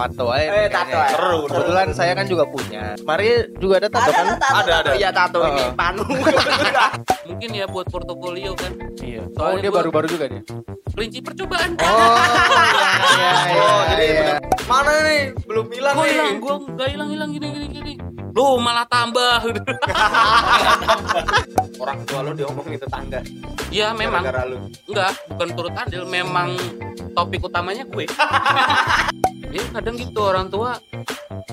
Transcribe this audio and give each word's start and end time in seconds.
tato 0.00 0.24
aja. 0.28 0.48
Eh, 0.54 0.68
tato 0.68 0.96
aja. 0.96 1.10
Seru. 1.10 1.38
Kebetulan 1.44 1.88
saya 1.90 2.12
kan 2.12 2.24
juga 2.24 2.44
punya. 2.44 2.82
Mari 3.00 3.26
juga 3.56 3.74
ada 3.78 3.88
tato 3.90 4.10
kan? 4.10 4.26
tato, 4.36 4.54
Ada, 4.56 4.72
ada. 4.80 4.90
Iya 4.94 5.10
tato 5.10 5.38
ini 5.44 5.60
Oh. 5.60 5.70
panu. 5.74 6.04
Mungkin 7.28 7.50
ya 7.52 7.66
buat 7.66 7.86
portofolio 7.86 8.52
kan. 8.54 8.72
Iya. 8.98 9.22
Oh, 9.28 9.34
Soalnya 9.36 9.60
dia 9.60 9.68
gua- 9.68 9.78
baru-baru 9.80 10.06
juga 10.08 10.24
nih. 10.26 10.42
Kelinci 10.90 11.20
percobaan. 11.20 11.70
Oh, 11.78 12.18
iya, 13.14 13.30
iya, 13.46 13.60
Oh, 13.60 13.80
jadi 13.88 14.06
iya. 14.08 14.34
mana 14.64 14.92
nih? 15.00 15.22
Belum 15.40 15.66
hilang 15.68 15.94
Gua 15.94 16.02
nih. 16.02 16.12
hilang, 16.12 16.34
gua 16.38 16.54
nggak 16.60 16.88
hilang 16.88 17.08
hilang 17.08 17.30
gini 17.30 17.46
gini 17.48 17.66
gini. 17.68 17.92
Lu 18.30 18.56
malah 18.56 18.86
tambah. 18.86 19.40
Orang 21.78 21.98
tua 22.04 22.20
lu 22.20 22.32
diomongin 22.32 22.76
tetangga. 22.76 23.20
ya 23.68 23.92
memang 23.92 24.22
Gara-gara 24.22 24.48
lu. 24.48 24.58
enggak, 24.84 25.12
bukan 25.28 25.48
turut 25.52 25.74
andil, 25.74 26.02
memang 26.04 26.56
topik 27.12 27.40
utamanya 27.40 27.84
gue. 27.84 28.06
Ya 29.48 29.64
kadang 29.72 29.96
gitu 29.96 30.20
orang 30.20 30.52
tua 30.52 30.76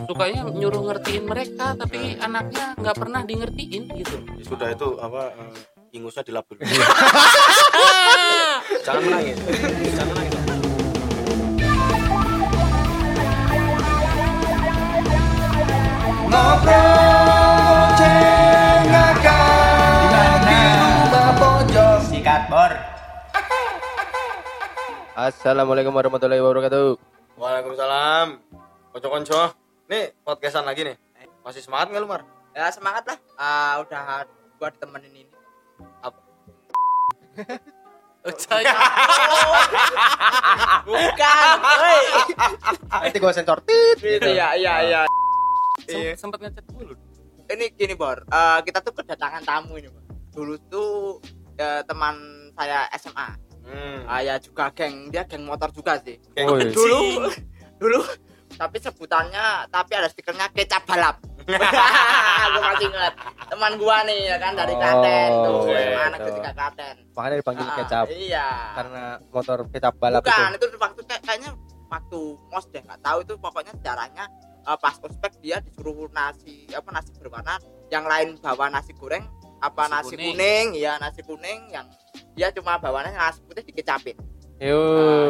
sukanya 0.04 0.44
nyuruh 0.52 0.84
ngertiin 0.92 1.24
mereka 1.24 1.76
tapi 1.80 2.20
anaknya 2.20 2.76
nggak 2.76 2.96
pernah 3.00 3.22
di 3.24 3.34
ngertiin 3.40 3.84
gitu. 3.96 4.16
Ya 4.36 4.44
sudah 4.44 4.68
itu 4.72 4.88
apa 5.00 5.32
eh, 5.32 5.56
ingusnya 5.96 6.24
dilabur. 6.28 6.60
Jangan 8.86 9.02
menangis. 9.02 9.38
Jangan 9.96 10.12
menangis. 10.12 10.44
Sikat 22.06 22.52
bor. 22.52 22.72
Assalamualaikum 25.16 25.96
warahmatullahi 25.96 26.44
wabarakatuh. 26.44 27.15
Waalaikumsalam. 27.36 28.40
Konco-konco. 28.96 29.52
Nih 29.92 30.16
podcastan 30.24 30.64
lagi 30.64 30.88
nih. 30.88 30.96
Masih 31.44 31.60
semangat 31.60 31.92
nggak 31.92 32.00
lu 32.00 32.08
Mar? 32.08 32.24
Ya 32.56 32.72
semangat 32.72 33.04
lah. 33.12 33.20
Ah, 33.36 33.84
udah 33.84 34.24
gua 34.56 34.72
ditemenin 34.72 35.12
ini. 35.12 35.28
Bukan. 40.88 41.56
Woi. 41.60 42.04
Nanti 43.04 43.20
gua 43.20 43.36
sensor 43.36 43.60
tit 43.68 44.00
gitu. 44.00 44.32
Iya 44.32 44.56
iya 44.56 44.74
iya. 44.80 45.02
Iya. 45.92 46.16
Sempat 46.16 46.40
ngechat 46.40 46.64
dulu. 46.72 46.96
Ini 47.52 47.76
gini 47.76 48.00
Bor. 48.00 48.24
Eh, 48.32 48.60
kita 48.64 48.80
tuh 48.80 48.96
kedatangan 48.96 49.44
tamu 49.44 49.76
ini 49.76 49.92
Bor. 49.92 50.08
Dulu 50.32 50.56
tuh 50.72 51.20
eh, 51.60 51.84
teman 51.84 52.16
saya 52.56 52.88
SMA. 52.96 53.45
Hmm. 53.66 54.06
Ah, 54.06 54.22
ya 54.22 54.38
juga 54.38 54.70
geng 54.72 55.10
dia 55.10 55.24
geng 55.24 55.42
motor 55.42 55.70
juga 55.70 55.98
sih. 56.00 56.22
Woi. 56.36 56.62
gitu. 56.64 56.80
Dulu 56.80 57.00
dulu 57.82 58.00
tapi 58.52 58.78
sebutannya 58.78 59.68
tapi 59.68 59.92
ada 59.94 60.08
stikernya 60.08 60.48
kecap 60.50 60.86
balap. 60.86 61.18
Aku 62.46 62.58
masih 62.60 62.88
ingat 62.88 63.14
teman 63.48 63.74
gua 63.76 64.02
nih 64.02 64.20
ya 64.26 64.38
kan 64.38 64.54
dari 64.54 64.72
Oh, 64.72 64.80
Klaten 64.80 65.30
tuh, 65.36 65.60
iya, 65.68 65.78
SMA 65.84 66.02
anak 66.04 66.20
gitu. 66.20 66.28
ketika 66.32 66.52
Klaten. 66.54 66.96
Makanya 67.12 67.36
dipanggil 67.38 67.66
Ah, 67.66 67.76
kecap 67.76 68.06
Iya. 68.08 68.48
karena 68.74 69.04
motor 69.28 69.58
kecap 69.68 69.94
balap 69.96 70.22
Bukan, 70.22 70.50
itu. 70.52 70.58
itu 70.64 70.78
waktu 70.78 71.02
kayak- 71.04 71.24
kayaknya 71.24 71.52
waktu 71.86 72.20
mos 72.48 72.66
deh 72.68 72.82
nggak 72.82 72.98
tahu 73.00 73.18
itu 73.22 73.34
pokoknya 73.36 73.72
sejarahnya 73.74 74.26
eh, 74.64 74.78
pas 74.80 74.96
ospek 75.00 75.32
dia 75.40 75.58
disuruh 75.60 76.10
nasi 76.10 76.66
apa 76.72 76.90
nasi 76.92 77.14
berwarna 77.14 77.62
yang 77.88 78.04
lain 78.04 78.38
bawa 78.38 78.66
nasi 78.68 78.92
goreng 78.92 79.22
apa 79.60 79.86
Nasi 79.86 79.94
nasi, 79.94 80.14
kuning. 80.16 80.34
kuning. 80.34 80.68
ya 80.76 80.98
nasi 80.98 81.22
kuning 81.22 81.60
yang 81.70 81.86
dia 82.36 82.52
cuma 82.52 82.76
bawanya 82.76 83.12
nasi 83.12 83.40
putih 83.42 83.64
dikecapin 83.64 84.16
Yo, 84.56 84.80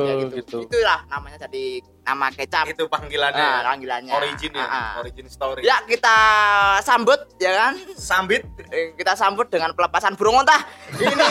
Nah, 0.06 0.22
gitu. 0.22 0.38
gitu. 0.38 0.58
itulah 0.70 1.02
namanya 1.08 1.42
jadi 1.42 1.82
nama 2.04 2.30
kecap 2.30 2.70
Itu 2.70 2.86
panggilannya. 2.86 3.34
nah, 3.34 3.66
panggilannya 3.66 4.14
origin 4.14 4.54
ya, 4.54 4.62
Ah, 4.62 4.70
ah. 4.70 4.92
origin 5.02 5.26
story. 5.26 5.66
ya 5.66 5.82
kita 5.84 6.18
sambut 6.80 7.18
ya 7.38 7.50
kan 7.56 7.74
Sambit. 7.96 8.46
Eh, 8.70 8.94
kita 8.94 9.14
sambut 9.14 9.50
dengan 9.50 9.74
pelepasan 9.74 10.14
burung 10.14 10.38
onta 10.38 10.62
ini 10.94 11.10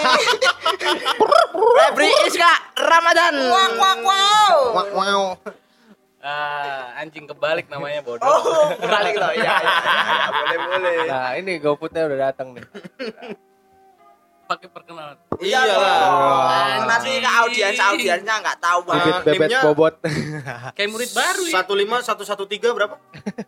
Febri 1.77 2.11
Iska 2.27 2.53
Ramadan 2.77 3.35
wak 3.47 3.73
wak 3.79 3.99
wow 4.03 4.55
Wah, 4.75 4.87
wow. 4.91 5.23
Ah, 6.19 6.99
anjing 6.99 7.29
kebalik 7.29 7.69
namanya 7.69 8.01
bodoh. 8.01 8.25
Oh, 8.25 8.73
balik 8.81 9.13
loh. 9.15 9.29
Iya, 9.31 9.45
iya, 9.55 9.73
iya, 9.77 10.25
boleh, 10.33 10.59
boleh. 10.59 10.97
Nah, 11.05 11.31
ini 11.37 11.61
GoFoodnya 11.61 12.09
udah 12.09 12.19
datang 12.25 12.57
nih. 12.57 12.65
Pakai 14.45 14.69
perkenalan. 14.69 15.17
Iyalah. 15.41 15.81
Oh, 15.81 16.85
nanti 16.85 17.17
ke 17.17 17.31
audiens 17.31 17.81
audiensnya 17.81 18.35
nggak 18.45 18.59
tahu 18.61 18.81
Ah, 18.85 18.97
bang. 19.01 19.25
Bibit 19.25 19.41
bebet 19.41 19.51
bobot. 19.65 19.95
Kayak 20.77 20.89
murid 20.93 21.11
baru 21.17 21.43
ya. 21.49 21.55
Satu 21.61 21.73
lima 21.73 21.97
satu 22.05 22.23
satu 22.29 22.45
tiga 22.45 22.77
berapa? 22.77 23.01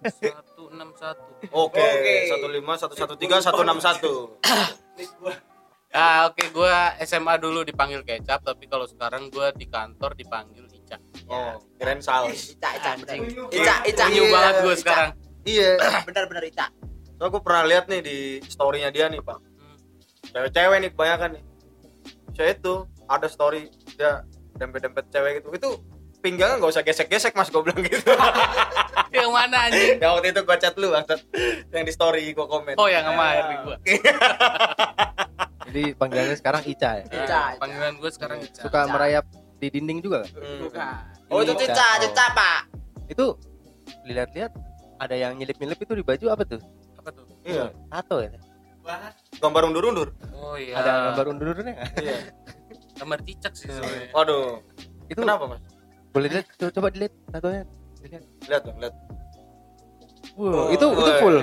161. 0.08 1.52
Oke. 1.52 1.76
Oke. 1.76 2.14
Satu 2.32 2.46
lima 2.48 2.72
satu 2.80 2.94
satu 2.96 3.14
tiga 3.20 3.36
satu 3.44 3.60
enam 3.60 3.78
satu. 3.78 4.12
Ah, 5.96 6.28
oke 6.28 6.52
gua 6.52 6.92
SMA 7.08 7.40
dulu 7.40 7.64
dipanggil 7.64 8.04
kecap, 8.04 8.44
tapi 8.44 8.68
kalau 8.68 8.84
sekarang 8.84 9.32
gua 9.32 9.48
di 9.56 9.64
kantor 9.64 10.12
dipanggil 10.12 10.68
Ica. 10.68 11.00
Oh, 11.24 11.56
keren 11.80 12.04
saus. 12.04 12.52
Ica, 12.52 12.68
Ica. 12.76 12.92
Ica, 13.48 13.74
Ica. 13.80 14.04
Unyu 14.04 14.28
iya, 14.28 14.32
banget 14.34 14.54
gua 14.60 14.74
Ica. 14.76 14.82
sekarang. 14.84 15.10
Iya. 15.48 15.70
Bener-bener 16.06 16.44
Ica. 16.52 16.68
So 17.16 17.32
aku 17.32 17.40
pernah 17.40 17.64
lihat 17.64 17.88
nih 17.88 18.04
di 18.04 18.18
storynya 18.44 18.92
dia 18.92 19.08
nih 19.08 19.24
pak. 19.24 19.40
Cewek-cewek 20.30 20.76
nih 20.78 20.90
kebanyakan 20.90 21.28
nih. 21.34 21.42
Saya 22.32 22.50
itu 22.52 22.74
ada 23.06 23.26
story 23.26 23.68
dia 23.94 24.22
dempet-dempet 24.54 25.04
cewek 25.08 25.30
gitu. 25.38 25.48
Itu 25.52 25.68
pinggangnya 26.18 26.58
nggak 26.58 26.72
usah 26.72 26.82
gesek-gesek 26.82 27.32
mas 27.32 27.48
gue 27.48 27.60
bilang 27.60 27.80
gitu. 27.80 28.10
Yang 29.16 29.30
mana 29.32 29.56
anjing? 29.64 29.96
yang 29.96 30.12
waktu 30.12 30.28
itu 30.28 30.40
gue 30.42 30.56
chat 30.58 30.74
lu 30.76 30.92
bangsat. 30.92 31.20
Yang 31.70 31.84
di 31.88 31.92
story 31.94 32.22
gue 32.30 32.44
komen. 32.44 32.74
Oh, 32.76 32.84
yang 32.84 33.00
sama 33.02 33.24
Erwin 33.32 33.58
gua. 33.64 33.76
Jadi 35.66 35.82
panggilannya 35.94 36.36
sekarang 36.36 36.62
Ica 36.64 36.90
ya. 36.94 37.04
Ica, 37.06 37.16
Ah, 37.32 37.48
Ica. 37.50 37.60
Panggilan 37.60 37.94
gua 37.96 38.10
sekarang 38.12 38.38
Ica. 38.40 38.60
Suka 38.60 38.80
merayap 38.86 39.24
di 39.56 39.66
dinding 39.68 39.98
juga 40.00 40.22
nggak? 40.22 40.32
Hmm. 40.36 40.58
Bukan. 40.62 40.94
Oh 41.28 41.38
itu 41.40 41.52
Ica. 41.54 41.62
Cica, 41.64 41.88
Cica 42.02 42.24
pak. 42.32 42.60
Itu 43.08 43.24
lihat-lihat 44.04 44.52
ada 44.96 45.14
yang 45.14 45.32
nyelip-nyelip 45.34 45.78
itu 45.78 45.92
di 45.94 46.04
baju 46.04 46.26
apa 46.28 46.42
tuh? 46.44 46.60
Apa 46.96 47.08
tuh? 47.10 47.24
Iya. 47.42 47.72
Tato 47.88 48.16
ya? 48.20 48.30
Gambar 49.36 49.62
undur-undur. 49.68 50.08
Oh 50.32 50.56
iya. 50.56 50.78
Ada 50.80 50.90
gambar 51.12 51.24
undur-undurnya 51.36 51.72
nggak? 51.76 51.90
Iya. 52.00 52.18
gambar 52.96 53.18
cicak 53.28 53.52
sih 53.52 53.68
sebenarnya. 53.68 54.08
Waduh. 54.16 54.64
Itu 55.06 55.20
Kenapa 55.20 55.44
mas? 55.46 55.60
boleh 56.10 56.28
lihat 56.32 56.46
co- 56.56 56.72
coba 56.72 56.88
dilihat 56.88 57.12
tatonya. 57.28 57.62
Dilihat. 58.00 58.24
Lihat 58.48 58.62
dong, 58.64 58.76
lihat. 58.80 58.94
Wow, 60.36 60.72
itu 60.72 60.86
itu 60.86 61.12
Woi. 61.12 61.20
full. 61.20 61.36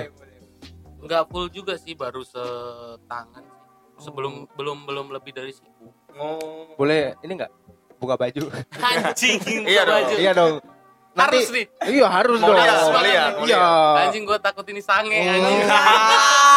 Enggak 1.04 1.24
full 1.30 1.46
juga 1.54 1.74
sih, 1.78 1.94
baru 1.94 2.26
setangan 2.26 3.44
sih. 3.46 3.60
Sebelum 4.02 4.50
belum 4.58 4.90
belum 4.90 5.06
lebih 5.14 5.38
dari 5.38 5.54
siku. 5.54 5.94
Oh. 6.18 6.74
Boleh 6.74 7.14
ini 7.22 7.38
enggak? 7.38 7.54
Buka 8.02 8.18
baju. 8.18 8.50
Anjing. 8.82 9.40
Iya 9.70 9.82
dong. 9.86 9.96
baju. 9.96 10.16
iya 10.18 10.32
dong. 10.34 10.54
Harus 11.14 11.46
nih. 11.50 11.66
Iya 11.86 12.08
harus 12.08 12.38
Mau 12.38 12.50
dong. 12.50 12.58
lihat, 12.58 12.78
mau 12.84 13.02
lihat, 13.02 13.32
mau 13.36 13.46
Iya. 13.46 13.66
Anjing 14.02 14.24
gua 14.24 14.38
takut 14.38 14.66
ini 14.66 14.82
sange 14.82 15.14
anjing. 15.14 15.62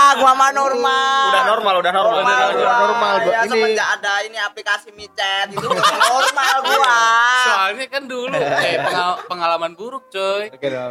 Ah, 0.06 0.14
gua 0.14 0.32
mah 0.32 0.54
normal. 0.54 1.28
Udah 1.28 1.44
normal, 1.44 1.74
udah 1.76 1.92
normal. 1.92 2.14
Normal, 2.16 2.46
Udah 2.46 2.54
gua. 2.54 2.76
normal, 2.78 3.14
gua. 3.18 3.32
Ya, 3.32 3.40
Ini- 3.42 3.50
semenjak 3.50 3.88
ada 3.90 4.12
ini 4.22 4.38
aplikasi 4.38 4.88
micet 4.92 5.46
itu 5.50 5.66
normal 5.66 6.56
gua. 6.62 6.98
Soalnya 7.42 7.86
kan 7.86 8.02
dulu 8.06 8.30
eh 8.32 8.76
pengal- 8.78 9.18
pengalaman 9.26 9.72
buruk, 9.74 10.06
coy. 10.08 10.46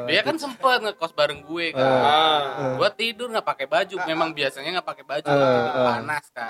Dia 0.06 0.22
kan 0.22 0.36
sempet 0.36 0.84
ngekos 0.84 1.16
bareng 1.16 1.42
gue 1.42 1.72
kan. 1.72 1.80
Ah. 1.80 2.40
Gua 2.76 2.92
tidur 2.92 3.32
nggak 3.32 3.48
pakai 3.48 3.66
baju. 3.66 3.96
Memang 4.04 4.30
biasanya 4.30 4.78
nggak 4.78 4.88
pakai 4.88 5.04
baju 5.04 5.26
Eh, 5.26 5.64
panas 5.74 6.26
kan. 6.30 6.50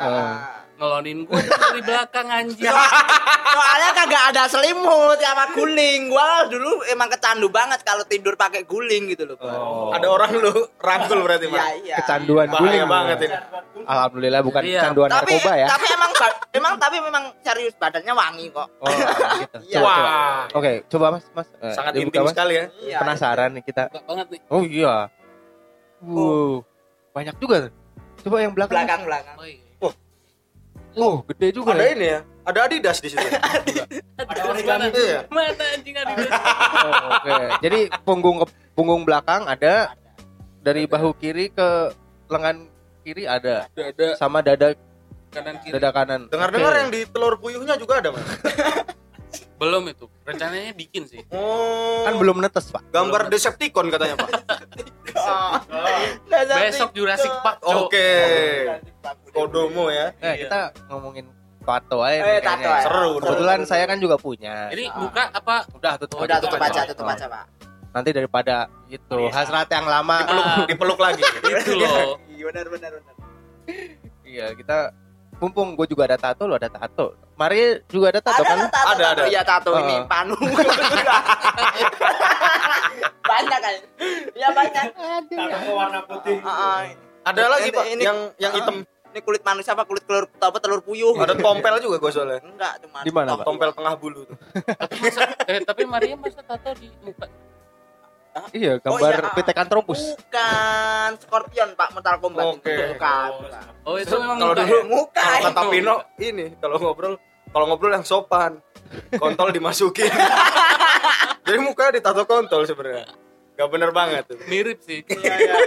Ngelonin 0.75 1.23
gue 1.23 1.39
dari 1.39 1.81
belakang 1.81 2.27
anjing. 2.27 2.65
Soalnya 3.55 3.89
kagak 3.95 4.23
ada 4.33 4.43
selimut 4.47 5.15
sama 5.17 5.53
guling. 5.53 6.09
Gua 6.09 6.49
dulu 6.49 6.81
emang 6.87 7.04
kecandu 7.07 7.47
banget 7.47 7.79
kalau 7.81 8.03
tidur 8.03 8.33
pakai 8.33 8.63
guling 8.63 9.09
gitu 9.09 9.25
loh. 9.25 9.37
Oh. 9.37 9.89
Ada 9.89 10.07
orang 10.07 10.31
lu 10.35 10.51
rangkul 10.77 11.21
berarti 11.21 11.45
Iya, 11.45 11.53
mas. 11.53 11.65
iya. 11.81 11.95
Kecanduan 11.99 12.47
Bahaya 12.47 12.61
guling. 12.61 12.81
banget 12.85 13.17
ini. 13.21 13.35
Alhamdulillah 13.85 14.41
bukan 14.41 14.61
Iya. 14.61 14.79
kecanduan 14.81 15.09
Tapi 15.09 15.31
narkoba 15.31 15.53
ya. 15.55 15.67
tapi 15.67 15.85
emang 15.89 16.11
emang 16.51 16.73
tapi 16.79 16.97
memang 16.99 17.23
serius 17.39 17.75
badannya 17.75 18.13
wangi 18.13 18.45
kok. 18.49 18.67
Oh, 18.79 18.87
gitu. 18.87 19.57
Iya. 19.69 19.79
Wah. 19.79 20.39
Oke, 20.51 20.71
coba 20.87 21.05
Mas, 21.13 21.25
Mas. 21.31 21.47
Eh, 21.59 21.73
Sangat 21.73 21.93
intim 21.95 22.21
Mas. 22.21 22.31
sekali 22.31 22.53
ya. 22.55 22.65
Iya. 22.81 22.97
Penasaran 23.01 23.49
nih 23.53 23.63
kita. 23.63 23.83
Banget 23.91 24.27
nih. 24.31 24.39
Oh 24.47 24.63
iya. 24.63 24.95
Wow. 26.01 26.61
Banyak 27.11 27.35
juga. 27.39 27.55
tuh. 27.67 27.73
Coba 28.23 28.37
yang 28.41 28.53
belakang. 28.53 28.75
Belakang 28.75 29.01
belakang. 29.05 29.37
Oh, 29.37 29.47
iya. 29.47 29.63
Oh, 30.95 31.19
gede 31.27 31.51
juga. 31.51 31.75
Ada 31.75 31.83
ya. 31.83 31.91
ini 31.91 32.05
ya. 32.07 32.19
Ada 32.45 32.59
Adidas 32.65 32.97
di 33.01 33.09
situ. 33.09 33.25
Ada 34.21 34.41
origami. 34.45 34.87
Iya. 34.93 35.19
Mana 35.27 35.65
anjing 35.73 35.95
ada? 35.97 36.13
Oh, 36.13 36.93
Oke. 37.17 37.33
Jadi 37.59 37.79
punggung 38.01 38.37
ke 38.39 38.45
punggung 38.71 39.01
belakang 39.03 39.43
ada 39.45 39.91
dari 40.61 40.85
bahu 40.85 41.13
kiri 41.15 41.49
ke 41.49 41.91
lengan 42.25 42.69
kiri 43.01 43.25
ada 43.25 43.69
Dada 43.69 44.17
sama 44.17 44.41
dada 44.41 44.73
kanan 45.29 45.57
kiri. 45.59 45.73
dada 45.73 45.89
kanan. 45.91 46.21
Dengar-dengar 46.29 46.71
Oke. 46.71 46.79
yang 46.79 46.89
di 46.89 47.01
telur 47.05 47.33
puyuhnya 47.37 47.75
juga 47.75 47.99
ada 47.99 48.09
mas. 48.13 48.23
belum 49.55 49.87
itu 49.87 50.05
rencananya 50.27 50.75
bikin 50.75 51.07
sih 51.07 51.23
Oh. 51.31 52.03
Kan 52.03 52.19
belum 52.19 52.43
netes, 52.43 52.67
Pak. 52.67 52.91
gambar 52.91 53.31
Decepticon 53.31 53.87
katanya, 53.87 54.19
Pak. 54.19 54.29
besok 56.59 56.91
Jurassic 56.91 57.31
Park. 57.39 57.63
Oke. 57.63 58.09
Kodomo 59.31 59.87
ya. 59.87 60.11
Eh, 60.19 60.45
kita 60.45 60.75
ngomongin 60.87 61.27
tato 61.65 61.97
aja. 61.99 62.21
Eh, 62.21 62.39
tato 62.39 62.69
aja. 62.69 62.85
Seru. 62.85 63.09
Kebetulan 63.17 63.59
saya 63.65 63.83
kan 63.83 63.97
juga 63.97 64.15
punya. 64.15 64.69
ini 64.69 64.85
buka 64.89 65.27
apa 65.29 65.65
udah 65.71 65.93
tutup 65.97 66.21
Udah 66.21 66.37
tutup 66.37 66.61
aja, 66.61 66.81
tutup 66.85 67.03
Oh. 67.03 67.11
aja, 67.11 67.25
Pak. 67.25 67.43
Nanti 67.91 68.09
daripada 68.11 68.55
itu 68.85 69.19
hasrat 69.29 69.67
yang 69.67 69.83
lama. 69.85 70.17
Dipeluk, 70.21 70.45
Ah. 70.45 70.65
dipeluk 70.67 70.99
lagi. 70.99 71.23
itu 71.65 71.73
loh 71.73 72.19
Iya, 72.27 72.43
benar 72.45 72.65
benar 72.69 72.91
benar. 72.93 73.13
Iya, 74.21 74.45
kita 74.53 74.77
mumpung 75.35 75.73
gue 75.73 75.87
juga 75.87 76.05
ada 76.05 76.17
tato, 76.17 76.43
lo 76.43 76.55
ada 76.55 76.67
tato. 76.67 77.15
Mari 77.35 77.83
juga 77.85 78.07
ada 78.11 78.21
tato 78.21 78.41
kan? 78.41 78.57
tato, 78.65 78.87
Ada, 78.89 79.03
tato. 79.03 79.11
ada. 79.17 79.23
Iya, 79.27 79.41
tato 79.43 79.69
Oh. 79.71 79.81
ini 79.81 79.95
panu. 80.05 80.35
banyak 83.25 83.59
kan? 83.59 83.75
Iya 84.31 84.49
banyak. 84.51 84.85
Tato 85.27 85.71
warna 85.71 85.99
putih. 86.03 86.37
Ah, 86.41 86.51
ah. 86.51 86.79
Ada 87.25 87.43
lagi, 87.49 87.69
Pak, 87.71 87.85
ini- 87.89 88.05
yang 88.05 88.17
yang 88.37 88.51
Ah. 88.51 88.57
hitam. 88.57 88.75
Ini 89.15 89.23
kulit 89.23 89.47
manusia 89.47 89.71
apa 89.71 89.87
kulit 89.87 90.03
telur 90.03 90.27
apa 90.27 90.59
telur 90.59 90.83
puyuh? 90.83 91.15
Ada 91.15 91.39
tompel 91.39 91.79
juga 91.79 92.03
gue 92.03 92.11
soalnya. 92.11 92.43
Enggak, 92.43 92.83
cuma 92.83 92.99
Di 92.99 93.11
mana? 93.15 93.39
Tompel 93.39 93.71
tengah 93.71 93.95
bulu 93.95 94.27
tuh. 94.27 94.35
tapi 94.75 94.95
masa 94.99 95.23
eh 95.47 95.63
tapi 95.63 95.87
Maria 95.87 96.19
masa 96.19 96.43
tato 96.43 96.75
di 96.75 96.91
muka 96.99 97.23
Iya, 98.51 98.83
Oh, 98.83 98.99
gambar 98.99 99.15
iya. 99.15 99.31
Pithecanthropus. 99.31 100.19
Bukan 100.19 101.09
Scorpion, 101.23 101.69
Pak, 101.79 101.95
Mortal 101.95 102.15
Kombat. 102.19 102.43
Oke. 102.59 102.67
Itu 102.67 102.83
bukan. 102.91 103.29
oh 103.87 103.95
itu 103.95 104.15
memang 104.19 104.35
Kalau 104.35 104.51
muka 104.51 104.63
dulu? 104.67 104.79
Muka. 104.91 105.23
kalau 105.23 105.47
kata 105.47 105.61
Pino 105.71 105.95
ini 106.19 106.45
kalau 106.59 106.75
ngobrol 106.83 107.13
kalau 107.55 107.65
ngobrol 107.71 107.95
yang 107.95 108.03
sopan. 108.03 108.59
Kontol 109.15 109.55
dimasukin. 109.55 110.11
Jadi 111.47 111.57
mukanya 111.63 111.91
ditato 111.95 112.27
kontol 112.27 112.67
sebenarnya. 112.67 113.07
Gak 113.55 113.69
bener 113.71 113.91
banget 113.95 114.23
tuh. 114.27 114.37
mirip 114.51 114.83
sih 114.83 114.99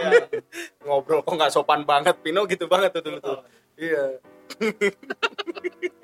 Ngobrol 0.84 1.24
kok 1.24 1.34
nggak 1.34 1.52
sopan 1.52 1.88
banget 1.88 2.20
Pino 2.20 2.44
gitu 2.44 2.68
banget 2.68 2.92
tuh 2.92 3.02
dulu 3.02 3.18
tuh. 3.18 3.38
Iya. 3.80 4.20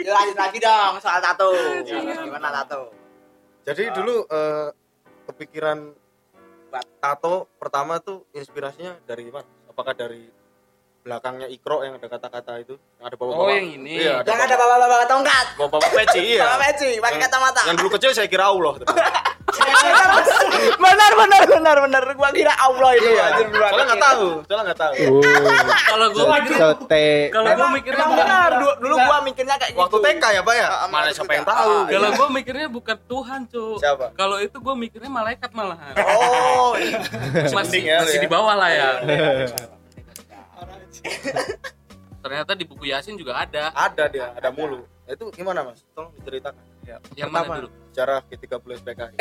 Ya, 0.00 0.10
Lanjut 0.12 0.36
lagi 0.36 0.58
dong 0.60 0.94
soal 1.00 1.20
tato. 1.20 1.52
Gimana 1.84 2.48
tato? 2.62 2.92
Jadi 3.64 3.88
dulu 3.92 4.24
eh, 4.24 4.68
kepikiran 5.26 5.92
tato 7.00 7.48
pertama 7.56 8.00
tuh 8.00 8.28
inspirasinya 8.32 8.96
dari 9.04 9.28
mana? 9.28 9.48
Apakah 9.68 9.96
dari 9.96 10.28
belakangnya 11.04 11.48
Ikro 11.52 11.84
yang 11.84 12.00
ada 12.00 12.08
kata-kata 12.08 12.52
itu? 12.64 12.74
Yang 12.96 13.06
ada 13.12 13.16
bapak-bapak. 13.16 13.44
Oh, 13.44 13.50
yang 13.52 13.68
ini. 13.76 13.94
Iya, 14.00 14.24
Yang 14.24 14.40
ada 14.40 14.54
bapak-bapak 14.56 15.06
tongkat. 15.08 15.46
bapak-bapak 15.60 15.90
peci 15.92 16.20
iya. 16.36 16.44
Bapak 16.48 16.58
peci, 16.64 16.90
pakai 16.96 17.18
kacamata. 17.20 17.62
Yang 17.68 17.76
dulu 17.80 17.88
kecil 17.96 18.10
saya 18.16 18.28
kira 18.28 18.44
Allah. 18.48 18.74
benar 20.74 21.12
benar 21.14 21.42
benar 21.46 21.76
benar 21.80 22.02
gua 22.14 22.30
kira 22.30 22.54
Allah 22.54 22.90
itu 22.92 23.06
Iya, 23.06 23.22
anjir, 23.26 23.46
gua 23.48 23.68
soalnya 23.68 23.84
nggak 23.84 24.02
tahu, 24.02 24.26
soalnya 24.42 24.64
nggak 24.64 24.80
tahu. 24.80 24.94
kalau 25.84 26.06
gue 26.08 26.24
mikir 26.26 26.56
kalau 27.30 27.48
Emang, 27.48 27.70
mikirnya 27.72 28.06
benar 28.08 28.50
dulu, 28.80 28.94
gua 28.96 29.18
mikirnya 29.22 29.56
kayak 29.56 29.74
Waktu 29.74 29.96
gitu. 29.96 30.06
TK 30.10 30.24
ya 30.30 30.40
Pak 30.40 30.54
ya? 30.54 30.68
Ah, 30.68 30.88
Mana 30.88 31.08
siapa 31.10 31.32
yang 31.32 31.44
tahu? 31.44 31.70
Ah, 31.70 31.84
kalau 31.86 32.08
iya. 32.08 32.16
gue 32.16 32.28
mikirnya 32.32 32.66
bukan 32.68 32.96
Tuhan 33.04 33.40
cuy 33.46 33.76
Siapa? 33.78 34.06
kalau 34.14 34.36
itu 34.38 34.56
gue 34.56 34.74
mikirnya 34.74 35.10
malaikat 35.10 35.50
malahan 35.52 35.94
Oh, 36.00 36.74
iya. 36.76 36.98
masih 37.50 37.80
ya, 37.82 37.98
masih 38.02 38.18
ya. 38.18 38.22
di 38.22 38.28
bawah 38.28 38.54
lah 38.54 38.70
ya 38.70 38.88
ternyata 42.24 42.56
di 42.56 42.64
buku 42.64 42.88
Yasin 42.88 43.14
juga 43.14 43.36
ada 43.36 43.68
Ada 43.70 44.08
dia, 44.08 44.32
ada 44.32 44.48
mulu. 44.48 44.80
Nah, 45.04 45.12
Itu 45.12 45.28
gimana 45.28 45.60
Mas? 45.60 45.84
Tolong 45.92 46.08
diceritakan. 46.16 46.64
Yang 47.14 47.28
Pertama. 47.28 47.38
mana 47.46 47.60
dulu 47.60 47.68
Secara 47.88 48.14
G30 48.24 48.70
SPKI. 48.76 49.16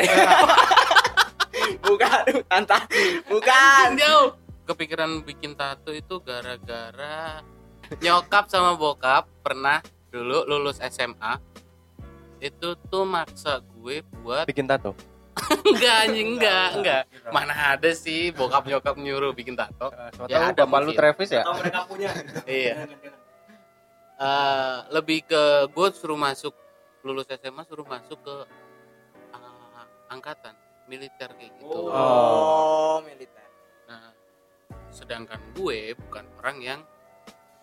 bukan 1.80 2.22
tanta 2.44 2.78
bukan 3.24 3.86
jauh 3.94 4.28
kepikiran 4.64 5.22
bikin 5.22 5.54
tato 5.54 5.90
itu 5.90 6.18
gara-gara 6.20 7.40
nyokap 8.00 8.48
sama 8.48 8.74
bokap 8.74 9.28
pernah 9.40 9.78
dulu 10.08 10.44
lulus 10.44 10.80
SMA 10.82 11.38
itu 12.38 12.68
tuh 12.84 13.04
maksa 13.04 13.60
gue 13.62 14.02
buat 14.20 14.44
Bikin 14.44 14.66
tato. 14.66 14.92
enggak 15.66 15.94
anjing 16.04 16.38
enggak 16.38 16.68
enggak 16.74 17.02
mana 17.28 17.52
ada 17.74 17.90
sih 17.90 18.30
bokap 18.30 18.64
nyokap 18.64 18.94
nyuruh 18.94 19.30
bikin 19.30 19.54
tato 19.54 19.90
Ya 19.90 20.10
Ya, 20.26 20.38
ada 20.44 20.54
ada 20.54 20.62
bapak 20.62 20.78
lu 20.80 20.84
mungkin. 20.86 20.96
Travis 20.96 21.30
ya? 21.30 21.42
Atau 21.42 21.54
mereka 21.58 21.80
punya. 21.84 22.10
iya 22.44 22.74
Eh, 24.14 24.76
lebih 24.90 25.26
ke 25.26 25.42
gue 25.68 25.88
suruh 25.90 26.14
masuk 26.16 26.54
lulus 27.04 27.28
SMA 27.30 27.62
suruh 27.62 27.84
masuk 27.84 28.18
ke 28.18 28.36
eh, 29.30 29.84
angkatan 30.08 30.56
militer 30.84 31.28
kayak 31.30 31.52
gitu 31.54 31.68
Oh. 31.68 31.92
oh 31.92 32.96
militer 33.00 33.44
nah 33.84 34.08
sedangkan 34.88 35.40
gue 35.52 35.92
bukan 35.98 36.24
orang 36.38 36.58
yang 36.60 36.80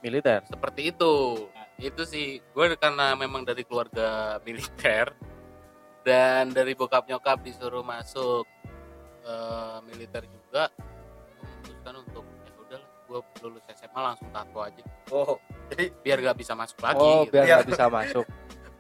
Militer. 0.01 0.41
seperti 0.45 0.89
itu 0.89 1.13
itu 1.77 2.01
sih 2.03 2.25
gue 2.41 2.65
karena 2.75 3.13
memang 3.13 3.41
dari 3.41 3.61
keluarga 3.61 4.09
militer 4.45 5.13
dan 6.01 6.49
dari 6.49 6.73
bokap 6.73 7.05
nyokap 7.05 7.41
disuruh 7.41 7.81
masuk 7.81 8.45
eh, 9.21 9.77
militer 9.85 10.25
juga 10.25 10.69
gue 10.73 11.41
memutuskan 11.41 11.93
untuk 11.97 12.25
ya 12.41 12.53
udahlah 12.59 12.89
gue 13.05 13.19
lulus 13.41 13.63
SMA 13.71 13.99
langsung 13.99 14.29
tato 14.29 14.59
aja 14.59 14.83
Oh, 15.11 15.35
jadi 15.67 15.91
biar 15.97 16.17
gak 16.23 16.37
bisa 16.39 16.53
masuk 16.53 16.79
lagi 16.79 16.97
Oh, 16.99 17.21
gitu. 17.25 17.33
biar 17.35 17.43
nggak 17.45 17.67
bisa 17.73 17.85
masuk. 17.85 18.25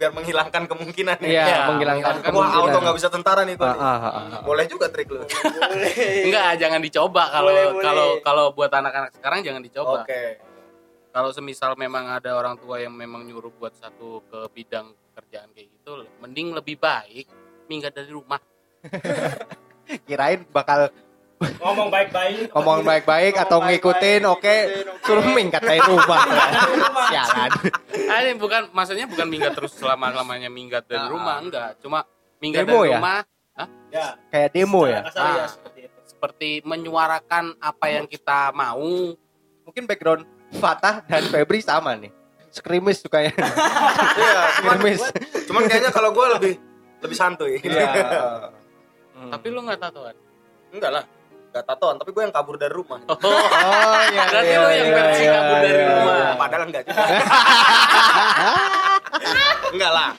Biar 0.01 0.17
menghilangkan 0.17 0.65
kemungkinan 0.65 1.17
ya. 1.21 1.29
Iya, 1.29 1.57
menghilangkan 1.69 2.13
Wah, 2.17 2.25
auto 2.25 2.33
kemungkinan. 2.33 2.81
nggak 2.81 2.95
bisa 2.97 3.09
tentara 3.13 3.41
nih 3.45 3.53
kok. 3.53 3.69
Ah, 3.69 3.77
ah, 3.77 4.01
ah, 4.01 4.17
ah. 4.17 4.41
Boleh 4.41 4.65
juga 4.65 4.89
trik 4.89 5.13
lu. 5.13 5.21
boleh 5.21 6.25
enggak 6.25 6.57
jangan 6.57 6.81
dicoba 6.81 7.23
kalau 7.29 7.53
kalau 7.77 8.07
kalau 8.25 8.45
buat 8.57 8.73
anak-anak 8.73 9.13
sekarang 9.13 9.45
jangan 9.45 9.61
dicoba 9.61 10.01
Oke. 10.01 10.41
kalau 11.13 11.29
semisal 11.29 11.77
memang 11.77 12.09
ada 12.09 12.33
orang 12.33 12.57
tua 12.57 12.81
yang 12.81 12.97
memang 12.97 13.29
nyuruh 13.29 13.53
buat 13.61 13.77
satu 13.77 14.25
ke 14.25 14.39
bidang 14.57 14.89
pekerjaan 15.13 15.53
kayak 15.53 15.69
gitu 15.69 16.01
mending 16.17 16.57
lebih 16.57 16.81
baik 16.81 17.29
minggat 17.69 17.93
dari 17.93 18.09
rumah 18.09 18.41
Kirain 20.09 20.47
bakal 20.49 20.89
Ngomong 21.41 21.89
baik-baik. 21.89 22.53
ngomong 22.53 22.79
baik-baik 22.81 23.33
atau 23.35 23.57
ngikutin, 23.59 24.21
oke, 24.25 24.55
suruh 25.01 25.25
minggat 25.27 25.59
dari 25.59 25.81
rumah. 25.81 26.21
Sialan. 27.09 27.49
ah, 28.07 28.17
ini 28.21 28.33
bukan 28.37 28.69
maksudnya 28.69 29.05
bukan 29.05 29.25
minggat 29.25 29.53
terus 29.53 29.73
selama 29.73 30.13
lamanya 30.13 30.47
minggat 30.47 30.85
dari 30.85 31.01
Ah. 31.01 31.09
rumah 31.09 31.37
enggak 31.39 31.79
cuma 31.79 32.05
minggat 32.37 32.63
Demo 32.63 32.79
dari 32.79 32.89
ya? 32.89 32.97
rumah 32.97 33.19
Ya. 33.91 34.07
Kayak 34.31 34.49
demo 34.55 34.81
ya. 34.85 35.01
Kasar 35.03 35.21
ya 35.21 35.27
Ah. 35.35 35.47
seperti 35.47 35.79
itu. 35.81 35.99
seperti 36.03 36.49
menyuarakan 36.63 37.43
apa 37.57 37.85
yang 37.87 38.05
kita 38.05 38.53
mau 38.53 39.13
Mungkin 39.61 39.83
background 39.85 40.23
Fatah 40.53 41.01
dan 41.01 41.25
Febri 41.25 41.59
sama 41.59 41.93
nih. 41.95 42.09
Skrimis 42.49 42.99
sukanya. 42.99 43.31
Iya, 44.11 44.39
cuman, 44.59 44.75
Skrimis. 44.77 45.01
cuman 45.45 45.61
kayaknya 45.65 45.91
kalau 45.91 46.09
gue 46.11 46.25
lebih 46.31 46.53
lebih 46.99 47.15
santuy. 47.15 47.57
Iya. 47.57 47.87
tapi 49.33 49.47
lu 49.47 49.61
nggak 49.61 49.79
tatoan 49.79 50.15
Enggak 50.71 50.91
lah. 50.91 51.03
Enggak 51.51 51.67
tatoan, 51.67 51.99
tapi 51.99 52.09
gue 52.09 52.23
yang 52.23 52.31
kabur 52.31 52.55
dari 52.55 52.71
rumah. 52.71 52.95
oh, 53.05 53.13
Oh 53.19 54.01
iya. 54.07 54.23
Berarti 54.23 54.47
iya, 54.47 54.57
lu 54.57 54.67
yang 54.71 54.87
iya, 54.87 54.95
versi 54.95 55.21
iya, 55.21 55.31
kabur 55.35 55.55
dari 55.57 55.75
iya, 55.75 55.85
rumah. 55.85 56.15
iya. 56.15 56.31
Padahal 56.33 56.63
enggak 56.63 56.81
juga. 56.81 57.03
enggak 59.71 59.91
lah. 59.91 60.09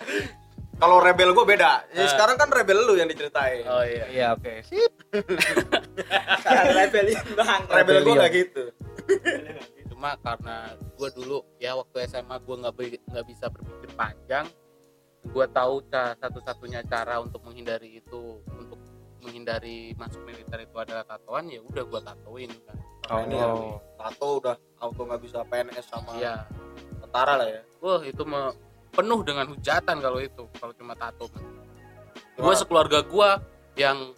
Kalau 0.77 0.97
rebel 0.99 1.31
gue 1.31 1.45
beda. 1.47 1.71
Ya, 1.89 2.01
Ah. 2.01 2.07
sekarang 2.07 2.35
kan 2.37 2.49
rebel 2.51 2.79
lu 2.83 2.95
yang 2.95 3.07
diceritain. 3.07 3.63
oh 3.65 3.81
iya 3.81 4.05
Iya 4.09 4.27
oke. 4.35 4.53
Sip. 4.69 4.93
rebellion 6.75 7.23
bang 7.33 7.61
rebel 7.67 7.97
gue 8.03 8.13
enggak 8.13 8.31
gitu. 8.35 8.63
cuma 9.89 10.09
karena 10.19 10.75
gue 10.75 11.09
dulu 11.13 11.37
ya 11.57 11.73
waktu 11.73 11.97
SMA 12.07 12.35
gue 12.37 12.55
nggak 12.59 12.75
be- 12.75 13.03
nggak 13.05 13.25
bisa 13.25 13.45
berpikir 13.47 13.89
panjang 13.95 14.45
gue 15.23 15.47
tahu 15.49 15.81
satu-satunya 16.19 16.83
cara 16.83 17.17
untuk 17.17 17.41
menghindari 17.41 17.97
itu 17.97 18.37
menghindari 19.23 19.95
masuk 19.95 20.21
militer 20.23 20.59
itu 20.61 20.77
adalah 20.77 21.03
tatoan 21.03 21.47
ya 21.47 21.63
udah 21.63 21.83
gue 21.83 22.01
tatoin 22.03 22.53
kan 22.67 22.79
Oh. 23.05 23.19
Ini 23.19 23.35
ya, 23.35 23.47
tato 23.99 24.39
udah 24.39 24.55
auto 24.79 25.03
nggak 25.03 25.21
bisa 25.21 25.43
PNS 25.43 25.85
sama 25.85 26.15
Iya, 26.15 26.47
tentara 27.03 27.35
lah 27.35 27.51
ya. 27.51 27.63
wah 27.79 27.99
itu 28.01 28.23
me- 28.23 28.55
penuh 28.89 29.21
dengan 29.21 29.43
hujatan 29.49 29.97
kalau 29.99 30.17
itu 30.17 30.47
kalau 30.55 30.71
cuma 30.73 30.95
tato 30.95 31.27
gue 31.27 31.43
Wah. 32.39 32.55
sekeluarga 32.55 33.03
gue 33.03 33.29
yang 33.75 34.15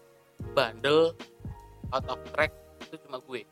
bandel 0.53 1.17
out 1.91 2.07
of 2.07 2.21
track 2.29 2.53
itu 2.83 3.01
cuma 3.01 3.19
gue 3.21 3.43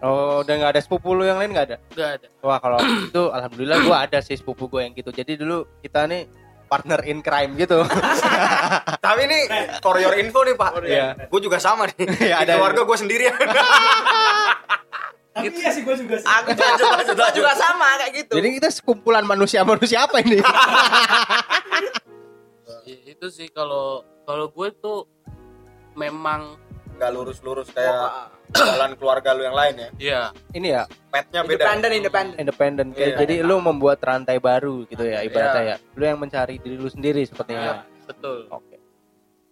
Oh, 0.00 0.42
udah 0.42 0.54
nggak 0.56 0.72
ada 0.72 0.80
sepupu 0.80 1.14
lu 1.14 1.22
yang 1.22 1.36
lain 1.36 1.52
nggak 1.52 1.66
ada? 1.68 1.78
gak 1.92 2.10
ada 2.18 2.28
Wah 2.40 2.58
kalau 2.58 2.80
itu 3.06 3.22
alhamdulillah 3.24 3.78
gua 3.82 3.96
ada 4.02 4.18
sih 4.18 4.34
sepupu 4.34 4.66
gue 4.66 4.82
yang 4.82 4.96
gitu. 4.96 5.10
Jadi 5.10 5.36
dulu 5.36 5.62
kita 5.78 6.10
nih 6.10 6.26
partner 6.72 7.04
in 7.04 7.20
crime 7.20 7.52
gitu. 7.60 7.84
Tapi 9.04 9.20
ini 9.28 9.38
for 9.84 10.00
your 10.00 10.16
info 10.16 10.40
nih 10.40 10.56
Pak. 10.56 10.72
Iya. 10.80 11.28
Gue 11.28 11.40
juga 11.44 11.60
sama 11.60 11.84
nih. 11.92 12.08
Iya, 12.32 12.40
Di 12.40 12.48
ada. 12.48 12.52
keluarga 12.56 12.88
gue 12.88 12.96
sendirian. 12.96 13.36
Tapi 15.36 15.48
iya 15.60 15.68
sih 15.72 15.80
gue 15.84 15.96
juga 15.96 16.16
sih. 16.20 16.28
aku 16.28 16.52
juga, 16.52 17.16
gua 17.16 17.32
juga 17.32 17.52
sama 17.56 17.96
kayak 18.04 18.12
gitu 18.20 18.32
Jadi 18.36 18.48
kita 18.60 18.68
sekumpulan 18.68 19.24
manusia-manusia 19.24 20.04
apa 20.04 20.20
ini? 20.20 20.44
Ya, 22.84 22.96
itu 23.08 23.26
sih 23.32 23.48
kalau 23.48 24.04
kalau 24.28 24.52
gue 24.52 24.68
tuh 24.76 25.08
memang 25.96 26.60
nggak 27.02 27.12
lurus-lurus 27.12 27.66
Oh, 27.66 27.74
kayak 27.74 27.94
ah. 27.98 28.30
jalan 28.54 28.94
keluarga 28.94 29.34
lu 29.34 29.42
yang 29.42 29.58
lain 29.58 29.74
ya 29.74 29.88
ya 29.98 30.22
Ini 30.54 30.68
ya 30.70 30.82
petnya 31.10 31.42
beda 31.42 31.58
independen 31.66 31.90
independen 31.92 32.36
independen 32.38 32.86
kayak 32.94 33.08
Iya. 33.08 33.18
jadi 33.26 33.34
lu 33.42 33.58
membuat 33.58 33.98
rantai 34.00 34.38
baru 34.38 34.86
gitu 34.86 35.02
ya 35.02 35.26
ibaratnya 35.26 35.62
Iya. 35.66 35.74
ya. 35.74 35.96
Lu 35.98 36.04
yang 36.06 36.18
mencari 36.22 36.54
diri 36.56 36.78
lu 36.78 36.86
sendiri 36.86 37.26
sepertinya. 37.26 37.82
betul. 38.06 38.46
Oke. 38.48 38.78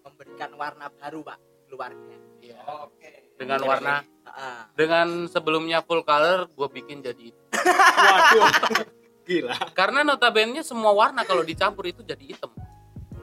memberikan 0.00 0.50
warna 0.54 0.86
baru 0.94 1.20
pak 1.20 1.38
keluarnya 1.66 2.16
Iya. 2.38 2.58
Dengan 3.34 3.60
warna 3.64 4.06
Ah. 4.30 4.70
dengan 4.78 5.26
sebelumnya 5.26 5.82
full 5.82 6.06
color 6.06 6.46
gue 6.46 6.68
bikin 6.70 7.02
jadi 7.02 7.34
itu. 7.34 7.42
Waduh. 7.98 8.46
Gila. 9.26 9.54
Karena 9.74 10.00
notabene 10.02 10.62
semua 10.62 10.94
warna 10.94 11.26
kalau 11.26 11.42
dicampur 11.42 11.82
itu 11.84 12.06
jadi 12.06 12.22
hitam. 12.30 12.54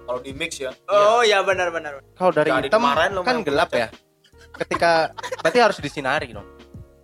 kalau 0.07 0.23
di 0.23 0.31
mix 0.31 0.55
ya 0.55 0.71
oh 0.87 1.19
ya 1.19 1.43
benar 1.43 1.67
benar 1.67 1.99
Kalau 2.15 2.31
dari 2.31 2.47
Jadi 2.47 2.71
hitam 2.71 2.79
kemarin 2.79 3.11
kan 3.27 3.37
gelap 3.43 3.69
ya. 3.75 3.87
Ketika 4.57 5.13
berarti 5.41 5.59
harus 5.61 5.77
disinari 5.77 6.33
dong. 6.33 6.45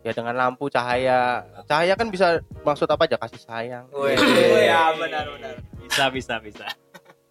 Ya 0.03 0.11
dengan 0.11 0.35
lampu 0.35 0.67
cahaya. 0.67 1.47
Cahaya 1.63 1.95
kan 1.95 2.11
bisa 2.11 2.43
maksud 2.65 2.89
apa 2.91 3.07
aja 3.07 3.15
kasih 3.15 3.39
sayang. 3.39 3.85
Wih. 3.95 4.19
oh 4.19 4.59
ya 4.59 4.91
benar 4.99 5.25
benar 5.31 5.53
Bisa 5.87 6.11
bisa 6.11 6.35
bisa. 6.43 6.67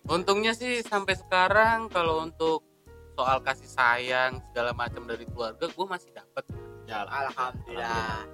Untungnya 0.08 0.56
sih 0.56 0.80
sampai 0.80 1.14
sekarang 1.14 1.92
kalau 1.92 2.24
untuk 2.24 2.64
soal 3.12 3.44
kasih 3.44 3.68
sayang 3.68 4.40
segala 4.50 4.72
macam 4.72 5.04
dari 5.04 5.28
keluarga 5.28 5.68
gue 5.68 5.86
masih 5.86 6.10
dapet. 6.16 6.48
Ya, 6.88 7.04
alhamdulillah 7.06 8.26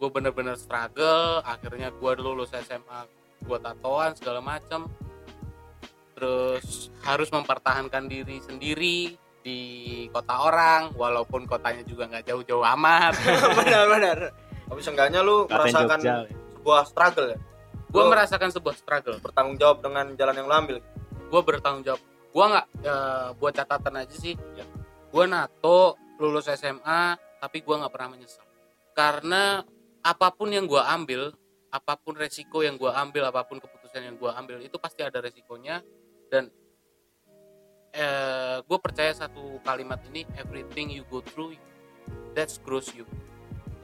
Gue 0.00 0.08
bener-bener 0.08 0.56
struggle. 0.56 1.44
Akhirnya 1.44 1.92
gue 1.92 2.12
lulus 2.24 2.56
SMA, 2.56 3.04
gue 3.44 3.58
tatoan 3.60 4.16
segala 4.16 4.40
macam. 4.40 4.88
Terus 6.16 6.88
harus 7.04 7.28
mempertahankan 7.28 8.08
diri 8.08 8.40
sendiri 8.40 9.20
di 9.40 9.60
kota 10.12 10.44
orang, 10.44 10.92
walaupun 10.94 11.48
kotanya 11.48 11.80
juga 11.84 12.06
nggak 12.08 12.28
jauh-jauh 12.28 12.64
amat. 12.76 13.16
benar 13.58 13.84
benar 13.88 14.18
tapi 14.70 14.80
seenggaknya 14.86 15.20
lu 15.26 15.50
Katen 15.50 15.66
merasakan 15.66 15.98
Jogja. 15.98 16.14
sebuah 16.54 16.82
struggle 16.86 17.28
ya 17.34 17.38
gue 17.90 18.04
merasakan 18.06 18.50
sebuah 18.54 18.74
struggle. 18.78 19.18
bertanggung 19.18 19.58
jawab 19.58 19.82
dengan 19.82 20.14
jalan 20.14 20.34
yang 20.38 20.46
lu 20.46 20.54
ambil 20.54 20.76
gue 21.26 21.40
bertanggung 21.42 21.82
jawab 21.82 22.00
gue 22.30 22.44
nggak 22.46 22.66
ya, 22.86 22.96
buat 23.34 23.52
catatan 23.58 23.94
aja 23.98 24.14
sih 24.14 24.38
Ya. 24.54 24.62
gue 25.10 25.24
nato 25.26 25.98
lulus 26.22 26.46
SMA 26.54 27.18
tapi 27.42 27.66
gue 27.66 27.74
nggak 27.74 27.90
pernah 27.90 28.14
menyesal 28.14 28.46
karena 28.94 29.66
apa 30.06 30.28
pun 30.30 30.54
yang 30.54 30.70
gue 30.70 30.78
ambil 30.78 31.34
apa 31.74 31.98
pun 31.98 32.14
resiko 32.14 32.62
yang 32.62 32.78
gue 32.78 32.90
ambil 32.94 33.26
apa 33.26 33.42
pun 33.42 33.58
keputusan 33.58 34.06
yang 34.06 34.14
gue 34.14 34.30
ambil 34.30 34.62
itu 34.62 34.78
pasti 34.78 35.02
ada 35.02 35.18
resikonya 35.18 35.82
dan 36.30 36.46
eh, 37.92 38.56
gue 38.62 38.78
percaya 38.78 39.10
satu 39.10 39.58
kalimat 39.62 39.98
ini 40.10 40.22
everything 40.38 40.90
you 40.90 41.02
go 41.10 41.18
through 41.22 41.54
that 42.34 42.50
grows 42.62 42.90
you. 42.94 43.04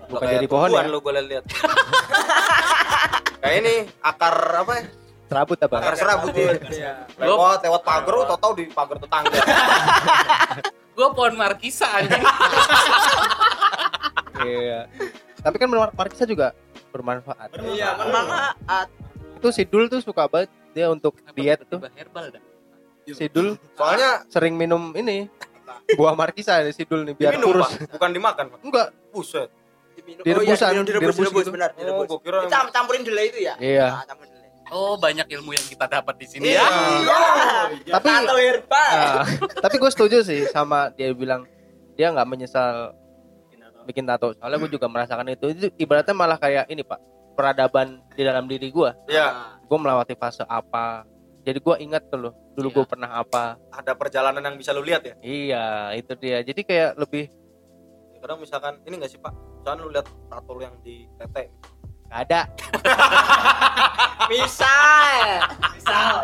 Bukan 0.06 0.22
Kayak 0.22 0.34
jadi 0.38 0.46
pohon 0.46 0.68
ya? 0.70 0.86
lu 0.86 0.98
gue 1.02 1.12
lihat 1.18 1.44
kayak 3.42 3.56
ini 3.58 3.74
akar 3.98 4.34
apa 4.62 4.72
ya? 4.78 4.84
Serabut 5.26 5.58
apa? 5.58 5.76
akar 5.82 5.94
serabut. 5.98 6.30
Ya 6.70 7.02
lewat 7.18 7.66
lewat 7.66 7.82
pagar 7.82 8.12
lu 8.14 8.22
tau 8.30 8.38
tau 8.38 8.52
di 8.54 8.70
pagar 8.70 8.96
tetangga. 9.02 9.34
Gue 10.96 11.08
pohon 11.12 11.34
markisa 11.36 11.86
anjing. 11.92 12.22
Iya. 14.36 14.84
Tapi 15.40 15.56
kan 15.56 15.64
Mar- 15.72 15.96
Markisa 15.96 16.28
juga 16.28 16.52
bermanfaat. 16.92 17.56
iya 17.72 17.96
bermanfaat. 17.96 18.88
Itu 19.40 19.48
Sidul 19.48 19.88
tuh 19.88 20.04
suka 20.04 20.28
banget 20.28 20.52
dia 20.76 20.92
untuk 20.92 21.16
diet 21.32 21.64
tuh. 21.64 21.80
Herbal 21.96 22.36
dah 22.36 22.45
Sidul 23.08 23.54
soalnya 23.72 24.26
sering 24.26 24.54
minum 24.54 24.90
ini 24.92 25.30
buah 25.94 26.12
Markisa 26.12 26.58
nih 26.60 26.72
Sidul 26.72 27.04
nih 27.04 27.14
biar 27.14 27.30
diminum 27.32 27.54
kurus. 27.54 27.70
pak 27.70 27.94
bukan 27.94 28.10
dimakan 28.10 28.44
pak 28.48 28.58
Enggak, 28.60 28.88
buset 29.10 29.48
diminum 29.94 30.22
Direbusan, 30.22 30.42
oh, 30.42 30.42
iya, 30.42 30.72
diminum, 30.74 30.84
direbus, 30.84 31.02
direbus 31.06 31.16
direbus, 31.20 31.40
gitu. 31.40 31.52
benar 31.52 31.70
oh 31.70 31.78
direbus 31.78 32.06
gue 32.08 32.18
kira 32.20 32.38
Cam- 32.48 32.70
campurin 32.70 33.02
delay 33.02 33.26
itu 33.28 33.38
ya 33.40 33.54
Iya. 33.56 33.86
Ah, 33.92 34.04
campurin 34.04 34.30
delay 34.30 34.50
oh 34.66 34.94
banyak 34.96 35.26
ilmu 35.30 35.50
yang 35.52 35.66
kita 35.68 35.86
dapat 35.86 36.14
di 36.16 36.26
sini 36.26 36.44
Iya. 36.48 36.58
ya 36.58 36.68
iya 36.98 37.92
Tapi 37.94 38.08
tato 38.08 38.34
herbal 38.34 38.90
ah, 38.90 39.24
tapi 39.60 39.76
gue 39.78 39.90
setuju 39.90 40.16
sih 40.20 40.48
sama 40.48 40.90
dia 40.90 41.12
bilang 41.12 41.46
dia 41.94 42.10
nggak 42.10 42.26
menyesal 42.26 42.92
bikin 43.86 44.02
tato. 44.02 44.34
Soalnya 44.34 44.58
gue 44.58 44.68
juga 44.68 44.90
merasakan 44.90 45.30
itu. 45.30 45.46
Itu 45.48 45.70
ibaratnya 45.78 46.10
malah 46.10 46.36
kayak 46.36 46.66
ini 46.66 46.82
pak 46.82 46.98
peradaban 47.32 48.02
di 48.12 48.26
dalam 48.26 48.44
diri 48.44 48.68
gue. 48.68 48.90
ya 49.06 49.54
Gue 49.62 49.78
melewati 49.78 50.12
fase 50.12 50.42
apa. 50.42 51.06
Jadi 51.46 51.58
gue 51.58 51.76
ingat 51.80 52.02
tuh 52.06 52.18
loh, 52.20 52.32
dulu 52.52 52.68
Iya. 52.68 52.76
gue 52.76 52.84
pernah 52.88 53.10
apa. 53.16 53.54
ada 53.70 53.94
perjalanan 53.94 54.42
yang 54.42 54.56
bisa 54.56 54.70
lu 54.70 54.82
lihat 54.82 55.00
ya 55.00 55.14
Iya, 55.20 55.64
itu 55.94 56.12
dia. 56.16 56.42
Jadi 56.42 56.60
kayak 56.60 56.98
lebih 56.98 57.30
kadang 58.18 58.42
misalkan 58.42 58.74
ini 58.82 58.94
nggak 58.96 59.06
sih 59.06 59.20
pak 59.20 59.30
misalkan 59.56 59.78
lu 59.78 59.88
lihat 59.88 60.06
tato 60.26 60.50
lu 60.50 60.60
yang 60.60 60.74
di 60.82 61.06
tete 61.14 61.46
nggak 62.04 62.20
ada. 62.24 62.40
misal 64.26 65.20
misal 65.70 66.14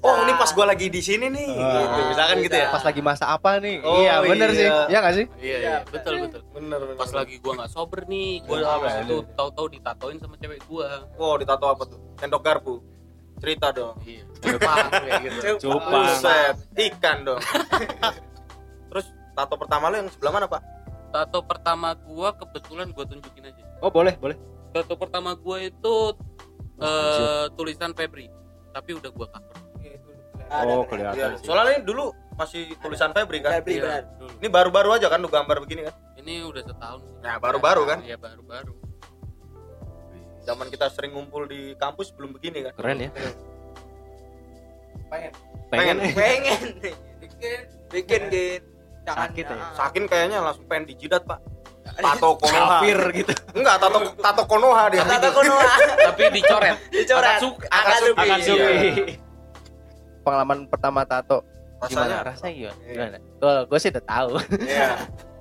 oh 0.00 0.14
ini 0.24 0.32
pas 0.32 0.50
gua 0.50 0.66
lagi 0.66 0.88
di 0.88 1.00
sini 1.00 1.28
nih 1.28 1.48
Ah. 1.52 1.84
gitu. 1.84 2.00
misalkan 2.08 2.36
gitu 2.40 2.56
ya 2.56 2.68
Pas 2.70 2.80
lagi 2.82 3.00
masa 3.00 3.24
apa 3.28 3.50
nih? 3.58 3.76
Oh, 3.82 4.00
iya, 4.00 4.22
bener 4.22 4.48
iya. 4.48 4.56
sih. 4.56 4.68
Iya 4.88 4.98
gak 4.98 5.14
sih? 5.14 5.26
iya 5.38 5.56
iya 5.58 5.76
betul 5.84 6.12
betul 6.22 6.40
bener, 6.50 6.78
bener 6.80 6.96
pas 6.96 7.10
lagi 7.12 7.34
gua 7.38 7.52
nggak 7.54 7.70
sober 7.70 8.00
nih 8.06 8.40
gua 8.42 8.56
Iya, 8.56 8.68
habis 8.70 8.94
itu 9.02 9.16
tahu-tahu 9.34 9.66
ditatoin 9.70 10.16
sama 10.16 10.34
cewek 10.36 10.60
gua 10.64 10.86
wow 11.14 11.36
ditato 11.36 11.66
apa 11.66 11.82
tuh 11.84 12.00
sendok 12.16 12.40
garpu 12.40 12.80
cerita 13.40 13.68
dong. 13.70 13.96
Iya 14.04 14.24
Jepang 14.44 14.76
kayak 14.92 15.20
gitu. 15.24 15.68
Cupang. 15.68 16.04
Buset, 16.06 16.56
ikan 16.76 17.16
dong. 17.24 17.40
Terus 18.92 19.06
tato 19.34 19.54
pertama 19.56 19.90
lu 19.90 19.96
yang 20.04 20.08
sebelah 20.12 20.32
mana 20.32 20.46
pak? 20.46 20.62
Tato 21.10 21.40
pertama 21.46 21.94
gua 21.94 22.34
kebetulan 22.34 22.90
gua 22.90 23.04
tunjukin 23.06 23.46
aja. 23.46 23.62
Oh, 23.82 23.90
boleh, 23.90 24.14
boleh. 24.18 24.36
tato 24.74 24.94
pertama 24.98 25.38
gua 25.38 25.62
itu 25.62 25.94
eh, 26.82 27.46
tulisan 27.54 27.94
Febri. 27.94 28.26
Tapi 28.74 28.90
udah 28.98 29.10
gua 29.14 29.26
cover. 29.30 29.62
Oh, 30.44 30.84
Iya, 30.84 30.86
kelihatan. 30.86 31.30
Sih. 31.40 31.46
soalnya 31.48 31.80
ini 31.80 31.84
dulu 31.88 32.04
masih 32.36 32.76
tulisan 32.78 33.10
Febri 33.16 33.40
kan? 33.40 33.58
Febri, 33.58 33.80
Iya, 33.80 34.04
ini 34.42 34.48
baru-baru 34.52 34.92
aja 34.98 35.08
kan 35.08 35.18
lu 35.22 35.30
gambar 35.32 35.62
begini 35.64 35.88
kan? 35.88 35.94
Ini 36.20 36.44
udah 36.44 36.62
setahun 36.68 37.00
sih. 37.00 37.14
Nah, 37.24 37.40
baru-baru 37.40 37.82
kan? 37.88 37.98
iya 38.04 38.20
baru-baru 38.20 38.83
zaman 40.44 40.68
kita 40.68 40.86
sering 40.88 41.12
ngumpul 41.12 41.44
di 41.44 41.72
kampus 41.74 42.12
belum 42.12 42.32
begini 42.32 42.62
kan 42.62 42.72
Keren 42.74 42.98
ya. 43.00 43.10
pengen 45.06 45.32
Pengen. 45.68 45.96
eh. 45.98 46.12
pengen 46.12 46.62
bikin 47.18 47.58
bikin 47.90 48.22
jangan 49.02 49.28
Sakit 49.28 49.44
ya? 49.46 49.56
sakin 49.74 50.04
kayaknya 50.04 50.38
langsung 50.40 50.64
pengen 50.64 50.84
dijidat 50.86 51.24
pak 51.24 51.40
tato 52.00 52.36
konoha 52.36 52.80
Kafir 52.80 53.00
gitu. 53.14 53.32
enggak 53.52 53.76
tato 53.76 53.98
tato 54.16 54.42
konoha 54.44 54.84
dia 54.88 55.04
tato 55.04 55.28
konoha 55.32 55.72
tapi 56.08 56.22
dicoret 56.30 56.76
dicoret 56.88 57.28
Akatsuki. 57.36 57.66
Akatsuki. 57.68 58.18
Akatsuki. 58.18 58.62
Iya. 58.64 59.14
Pengalaman 60.22 60.58
pertama 60.64 61.00
tato 61.04 61.44
rasanya 61.76 61.92
gimana? 62.08 62.24
Rasanya 62.24 62.52
gimana? 62.54 62.76
Iya. 62.80 62.90
Gimana? 62.90 63.16
Gue 63.36 63.54
gue 63.68 63.78
sih 63.78 63.90
udah 63.92 64.04
tahu. 64.06 64.30
iya 64.60 64.90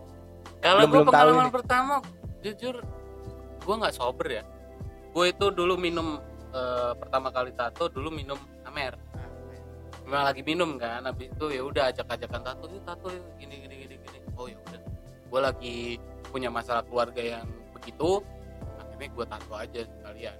Kalau 0.63 0.81
gue 0.81 1.01
pengalaman 1.03 1.49
pertama, 1.49 1.93
jujur 2.39 2.75
gue 3.57 3.75
nggak 3.77 3.91
sober 3.93 4.27
ya. 4.29 4.43
Gue 5.13 5.29
itu 5.29 5.45
dulu 5.53 5.77
minum 5.77 6.17
eh, 6.49 6.91
pertama 6.97 7.29
kali 7.29 7.53
tato 7.53 7.85
dulu 7.85 8.09
minum 8.09 8.37
Amer. 8.65 8.97
Memang 10.03 10.25
lagi 10.27 10.41
minum 10.43 10.75
kan, 10.75 11.05
habis 11.07 11.31
itu 11.31 11.45
ya 11.47 11.63
udah 11.63 11.87
ajak-ajakan 11.93 12.41
tato, 12.43 12.65
ini 12.67 12.81
tato 12.83 13.07
yuk, 13.07 13.23
gini 13.39 13.55
gini 13.63 13.75
gini 13.87 13.95
gini. 14.03 14.19
Oh 14.35 14.51
ya 14.51 14.57
udah. 14.59 14.81
Gue 15.31 15.39
lagi 15.39 15.77
punya 16.27 16.51
masalah 16.51 16.83
keluarga 16.83 17.23
yang 17.23 17.47
begitu, 17.71 18.19
akhirnya 18.83 19.07
gue 19.15 19.25
tato 19.31 19.53
aja 19.55 19.81
sekalian. 19.87 20.37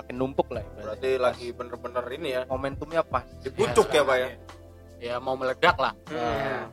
Makin 0.00 0.14
numpuk 0.16 0.48
lah. 0.48 0.64
ibaratnya. 0.64 0.80
berarti 0.80 1.10
lagi 1.20 1.46
bener-bener 1.52 2.04
ini 2.16 2.28
ya 2.32 2.42
momentumnya 2.48 3.02
pas. 3.04 3.26
di 3.44 3.52
pucuk 3.52 3.92
ya 3.92 4.00
pak 4.00 4.16
ya 4.16 4.28
Ya 5.00 5.14
mau 5.20 5.36
meledak 5.36 5.76
lah. 5.76 5.92
Hmm. 6.08 6.72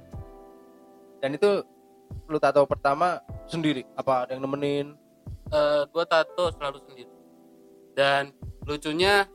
Dan 1.19 1.35
itu 1.35 1.63
lu 2.27 2.37
tato 2.39 2.63
pertama 2.67 3.19
sendiri? 3.47 3.83
Apa 3.95 4.27
ada 4.27 4.35
yang 4.35 4.43
nemenin? 4.43 4.95
Eh 5.47 5.81
gue 5.85 6.05
tato 6.05 6.45
selalu 6.51 6.77
sendiri. 6.81 7.11
Dan 7.91 8.29
lucunya 8.63 9.25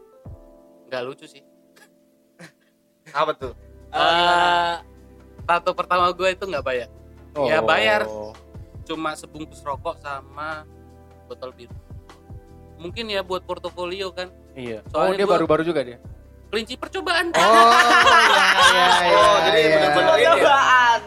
nggak 0.87 1.03
lucu 1.03 1.25
sih. 1.27 1.43
apa 3.13 3.33
tuh 3.35 3.53
Eh, 3.91 4.75
tato 5.43 5.71
pertama 5.73 6.09
gue 6.11 6.29
itu 6.29 6.45
nggak 6.45 6.63
bayar 6.63 6.89
Ya, 7.35 7.61
bayar. 7.61 8.05
cuma 8.83 9.13
sebungkus 9.13 9.61
rokok 9.61 9.97
sama 9.99 10.65
botol 11.25 11.53
bir 11.53 11.69
mungkin 12.77 13.07
ya 13.07 13.21
buat 13.21 13.43
portofolio 13.43 14.11
kan 14.11 14.29
Iya. 14.53 14.81
Soalnya 14.87 15.13
oh, 15.13 15.19
dia 15.19 15.27
baru-baru 15.29 15.63
juga 15.63 15.81
dia. 15.83 15.99
kelinci 16.49 16.77
percobaan 16.77 17.33
Oh, 17.33 17.43
iya, 17.43 17.69
iya, 18.69 18.87
iya. 19.07 19.17
Oh, 19.19 19.37
jadi 19.43 19.59
iya. 19.59 19.71
bener-bener 19.73 20.13
ini 20.13 20.23
ya? 20.23 20.33
Cobaan. 20.35 21.01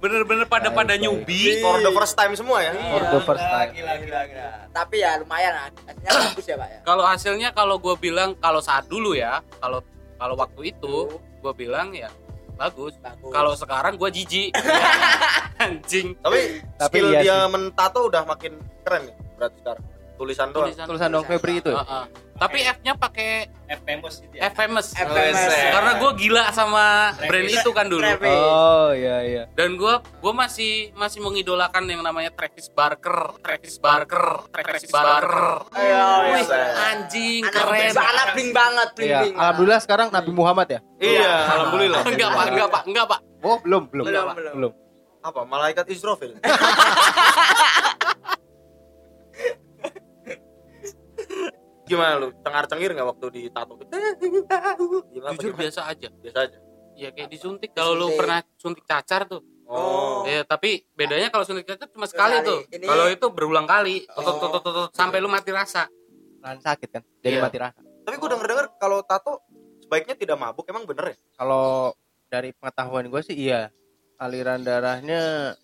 Bener-bener 0.00 0.44
pada 0.44 0.68
pada 0.68 0.96
baik. 0.96 1.02
nyubi 1.02 1.60
for 1.60 1.76
the 1.78 1.92
first 1.92 2.16
time 2.16 2.32
semua 2.32 2.58
ya 2.60 2.72
For 2.72 3.04
the 3.06 3.20
first 3.20 3.44
time. 3.44 3.68
Gila, 3.70 3.94
gila, 4.00 4.20
gila. 4.26 4.48
Tapi 4.70 4.96
ya 4.98 5.10
lumayan 5.16 5.52
hasilnya 5.54 6.08
bagus 6.10 6.46
ya, 6.46 6.56
Pak 6.56 6.68
ya. 6.68 6.78
kalau 6.82 7.04
hasilnya 7.04 7.48
kalau 7.52 7.76
gue 7.76 7.94
bilang 7.94 8.32
kalau 8.34 8.58
saat 8.58 8.84
dulu 8.86 9.12
ya 9.12 9.44
kalau 9.60 9.84
kalau 10.16 10.34
waktu 10.34 10.72
itu 10.72 10.96
gue 11.14 11.52
bilang 11.54 11.92
ya 11.92 12.08
bagus 12.56 12.92
Bagus. 12.98 13.28
kalau 13.28 13.52
sekarang 13.54 13.96
gue 13.96 14.08
jijik 14.10 14.52
anjing 15.60 16.12
Tapi, 16.16 16.60
Tapi 16.76 16.96
skill 16.96 17.08
iya 17.10 17.20
dia 17.20 17.36
sih. 17.38 17.48
mentato 17.50 18.00
udah 18.02 18.22
makin 18.24 18.52
keren 18.82 19.02
nih 19.04 19.16
berarti 19.36 19.56
sekarang. 19.60 19.84
Tulisan 20.20 20.52
doang. 20.52 20.68
tulisan 20.76 21.08
dong 21.08 21.24
Febri 21.24 21.58
itu 21.58 21.72
ya? 21.72 21.80
Heeh. 21.80 22.04
tapi 22.36 22.60
F-nya 22.62 22.92
pakai 22.94 23.48
F 23.66 23.80
famous 23.82 24.20
itu 24.20 24.32
ya. 24.32 24.48
F 24.48 24.54
famous 24.54 24.86
F 24.90 25.08
famous. 25.08 25.40
karena 25.70 25.92
gue 25.94 26.10
gila 26.18 26.44
sama 26.50 26.84
Travis. 27.14 27.24
brand 27.26 27.48
itu 27.50 27.70
kan 27.70 27.86
dulu 27.86 28.00
Travis. 28.02 28.32
oh 28.34 28.88
iya 28.92 29.16
iya 29.22 29.42
dan 29.50 29.74
gue 29.74 29.94
gue 29.96 30.32
masih 30.34 30.72
masih 30.94 31.20
mengidolakan 31.20 31.84
yang 31.86 32.00
namanya 32.00 32.28
Travis 32.30 32.68
Barker 32.68 33.32
Travis 33.38 33.76
Barker 33.76 34.44
Travis 34.50 34.84
Barker 34.86 35.64
Ayo, 35.70 36.04
Wih, 36.30 36.44
iya. 36.44 36.64
anjing 36.90 37.40
Anak 37.42 37.54
keren 37.54 37.92
anak 37.94 38.26
bling 38.32 38.50
banget, 38.50 38.88
bling 38.94 39.08
iya 39.10 39.20
bling. 39.22 39.34
alhamdulillah 39.34 39.80
sekarang 39.80 40.06
Nabi 40.10 40.30
Muhammad 40.30 40.68
ya 40.70 40.80
Iya, 40.98 41.32
alhamdulillah. 41.46 42.00
enggak 42.02 42.28
pak 42.30 42.44
enggak 42.46 42.68
pak 42.70 42.82
enggak 42.86 43.04
pak 43.06 43.20
oh 43.40 43.56
belum 43.58 43.82
belum 43.86 44.04
Belum, 44.06 44.24
belum. 44.30 44.54
belum 44.54 44.72
Apa? 45.20 45.44
Malaikat 45.44 45.84
Israfil. 45.86 46.32
Gimana 51.90 52.12
lu? 52.16 52.28
Cengar-cengir 52.38 52.90
nggak 52.92 53.08
waktu 53.08 53.26
ditato? 53.32 53.74
Gimana? 53.76 54.14
jujur 55.28 55.50
gimana? 55.50 55.58
biasa 55.58 55.80
aja 55.86 56.08
Biasa 56.14 56.38
aja. 56.40 56.58
ya 56.92 57.08
kayak 57.10 57.28
disuntik 57.28 57.70
kalau 57.72 57.96
lu 57.96 58.06
pernah 58.14 58.38
suntik 58.54 58.84
cacar 58.84 59.24
tuh 59.24 59.40
Oh. 59.64 60.22
ya 60.22 60.42
tapi 60.42 60.82
bedanya 60.92 61.26
kalau 61.28 61.42
suntik 61.42 61.62
cacar 61.64 61.86
cuma 61.88 62.04
sekali 62.04 62.42
tuh 62.42 62.66
Ini- 62.68 62.84
kalau 62.84 63.06
itu 63.06 63.26
berulang 63.30 63.64
kali 63.64 64.02
Tut, 64.02 64.18
tut, 64.18 64.34
Oh. 64.36 64.50
tut, 64.50 64.60
tut, 64.60 64.74
tut, 64.74 64.90
sampai 64.92 65.18
lu 65.18 65.26
mati 65.26 65.48
rasa 65.48 65.86
Nahan 66.40 66.58
sakit 66.58 66.88
kan 66.90 67.02
jadi 67.18 67.38
Iya. 67.38 67.42
mati 67.42 67.56
rasa 67.56 67.78
Tapi 67.78 68.16
gue 68.16 68.28
denger-denger 68.28 68.66
kalau 68.76 68.98
tato 69.00 69.38
sebaiknya 69.80 70.14
tidak 70.14 70.36
mabuk, 70.36 70.66
emang 70.66 70.82
bener 70.84 71.14
ya? 71.14 71.16
kalau 71.34 71.94
dari 72.26 72.50
pengetahuan 72.52 73.06
gue 73.06 73.20
sih 73.22 73.36
iya 73.40 73.70
aliran 74.16 74.60
darahnya 74.60 75.54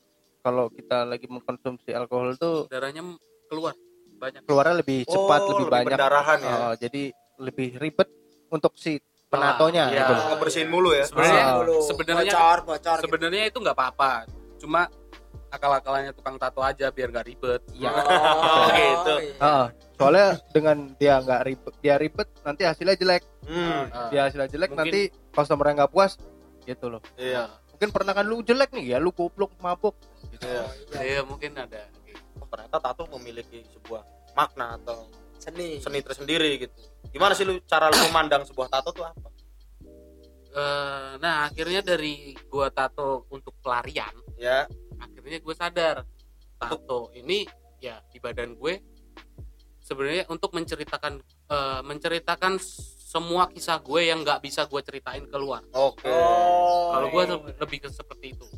kalau 0.40 0.66
kita 0.68 1.02
lagi 1.02 1.26
mengkonsumsi 1.26 1.90
alkohol 1.90 2.35
tuh 2.35 2.64
darahnya 2.66 3.02
keluar 3.47 3.75
banyak 4.16 4.40
keluarnya 4.42 4.75
lebih 4.76 4.99
cepat 5.04 5.40
Oh, 5.40 5.46
lebih 5.46 5.56
lebih 5.61 5.73
banyak 5.73 5.88
pendarahan 5.92 6.38
ya? 6.40 6.54
Oh, 6.58 6.75
jadi 6.75 7.02
lebih 7.38 7.68
ribet 7.76 8.08
untuk 8.49 8.73
si 8.75 8.96
penatonya 9.26 9.85
Iya. 9.87 9.99
gitu. 10.00 10.12
Ngebersihin 10.30 10.68
mulu 10.68 10.90
ya. 10.90 11.04
Sebenarnya 11.04 11.42
Ah. 11.42 11.54
Dulu. 11.58 11.76
sebenarnya- 11.82 12.32
bocor, 12.32 12.58
bocor. 12.64 12.96
gitu. 12.96 13.04
sebenarnya 13.04 13.44
itu 13.44 13.58
nggak 13.58 13.76
apa-apa 13.76 14.12
cuma 14.56 14.88
akal-akalannya 15.46 16.12
tukang 16.12 16.37
tato 16.37 16.58
aja 16.61 16.88
biar 16.88 17.08
gak 17.11 17.26
ribet 17.26 17.61
Iya. 17.73 17.90
Oh, 17.92 18.66
gitu. 18.68 19.14
iya. 19.23 19.37
Heeh. 19.37 19.66
soalnya 19.94 20.26
dengan 20.50 20.76
dia 20.94 21.14
nggak 21.18 21.40
ribet, 21.42 21.73
dia 21.78 21.94
ribet 21.96 22.28
nanti 22.42 22.62
hasilnya 22.62 22.92
jelek. 22.94 23.23
Hmm, 23.46 23.88
Ah, 23.88 24.08
Dia 24.11 24.20
hasilnya 24.26 24.44
jelek 24.46 24.70
Mungkin- 24.70 24.85
nanti 24.85 25.00
customer 25.30 25.66
nggak 25.70 25.88
puas 25.88 26.20
gitu 26.62 26.87
loh. 26.88 27.00
iya. 27.16 27.49
Mungkin 27.70 27.88
pernah 27.90 28.12
kan 28.12 28.25
lu 28.25 28.40
jelek 28.40 28.73
nih 28.73 28.92
ya, 28.92 28.99
lu 28.99 29.08
goblok 29.11 29.52
mabuk. 29.56 29.96
Gitu. 30.26 30.44
Iya. 30.44 30.64
iya 30.99 31.20
mungkin 31.23 31.52
ada 31.54 31.80
Oh, 31.87 31.96
ternyata 32.56 32.80
tato 32.80 33.04
memiliki 33.20 33.60
sebuah 33.76 34.00
makna 34.32 34.80
atau 34.80 35.04
Seni. 35.36 35.76
seni 35.78 36.00
tersendiri 36.00 36.56
gitu. 36.56 36.72
Gimana 37.12 37.36
sih 37.36 37.44
lu 37.44 37.60
cara 37.68 37.92
lu 37.92 38.08
memandang 38.08 38.42
sebuah 38.48 38.72
tato 38.72 38.90
tuh 38.96 39.04
apa? 39.04 39.28
Eh, 40.56 41.10
nah 41.20 41.44
akhirnya 41.44 41.84
dari 41.84 42.32
gua 42.48 42.72
tato 42.72 43.28
untuk 43.28 43.52
pelarian 43.60 44.08
Ya, 44.40 44.64
akhirnya 44.96 45.40
gue 45.44 45.54
sadar 45.56 46.04
tato 46.56 47.12
ini 47.12 47.44
ya 47.76 48.00
di 48.08 48.16
badan 48.16 48.56
gue 48.56 48.80
sebenarnya 49.84 50.25
untuk 50.32 50.56
menceritakan 50.56 51.20
eh, 51.52 51.80
menceritakan 51.84 52.56
semua 52.60 53.52
kisah 53.52 53.80
gue 53.84 54.08
yang 54.08 54.25
nggak 54.25 54.40
bisa 54.40 54.64
gue 54.64 54.80
ceritain 54.80 55.28
keluar 55.28 55.60
oke. 55.76 56.04
Oh. 56.08 56.97
kalau 56.97 57.08
gue 57.12 57.25
lebih 57.60 57.84
ke 57.84 57.88
seperti 57.92 58.32
itu 58.32 58.49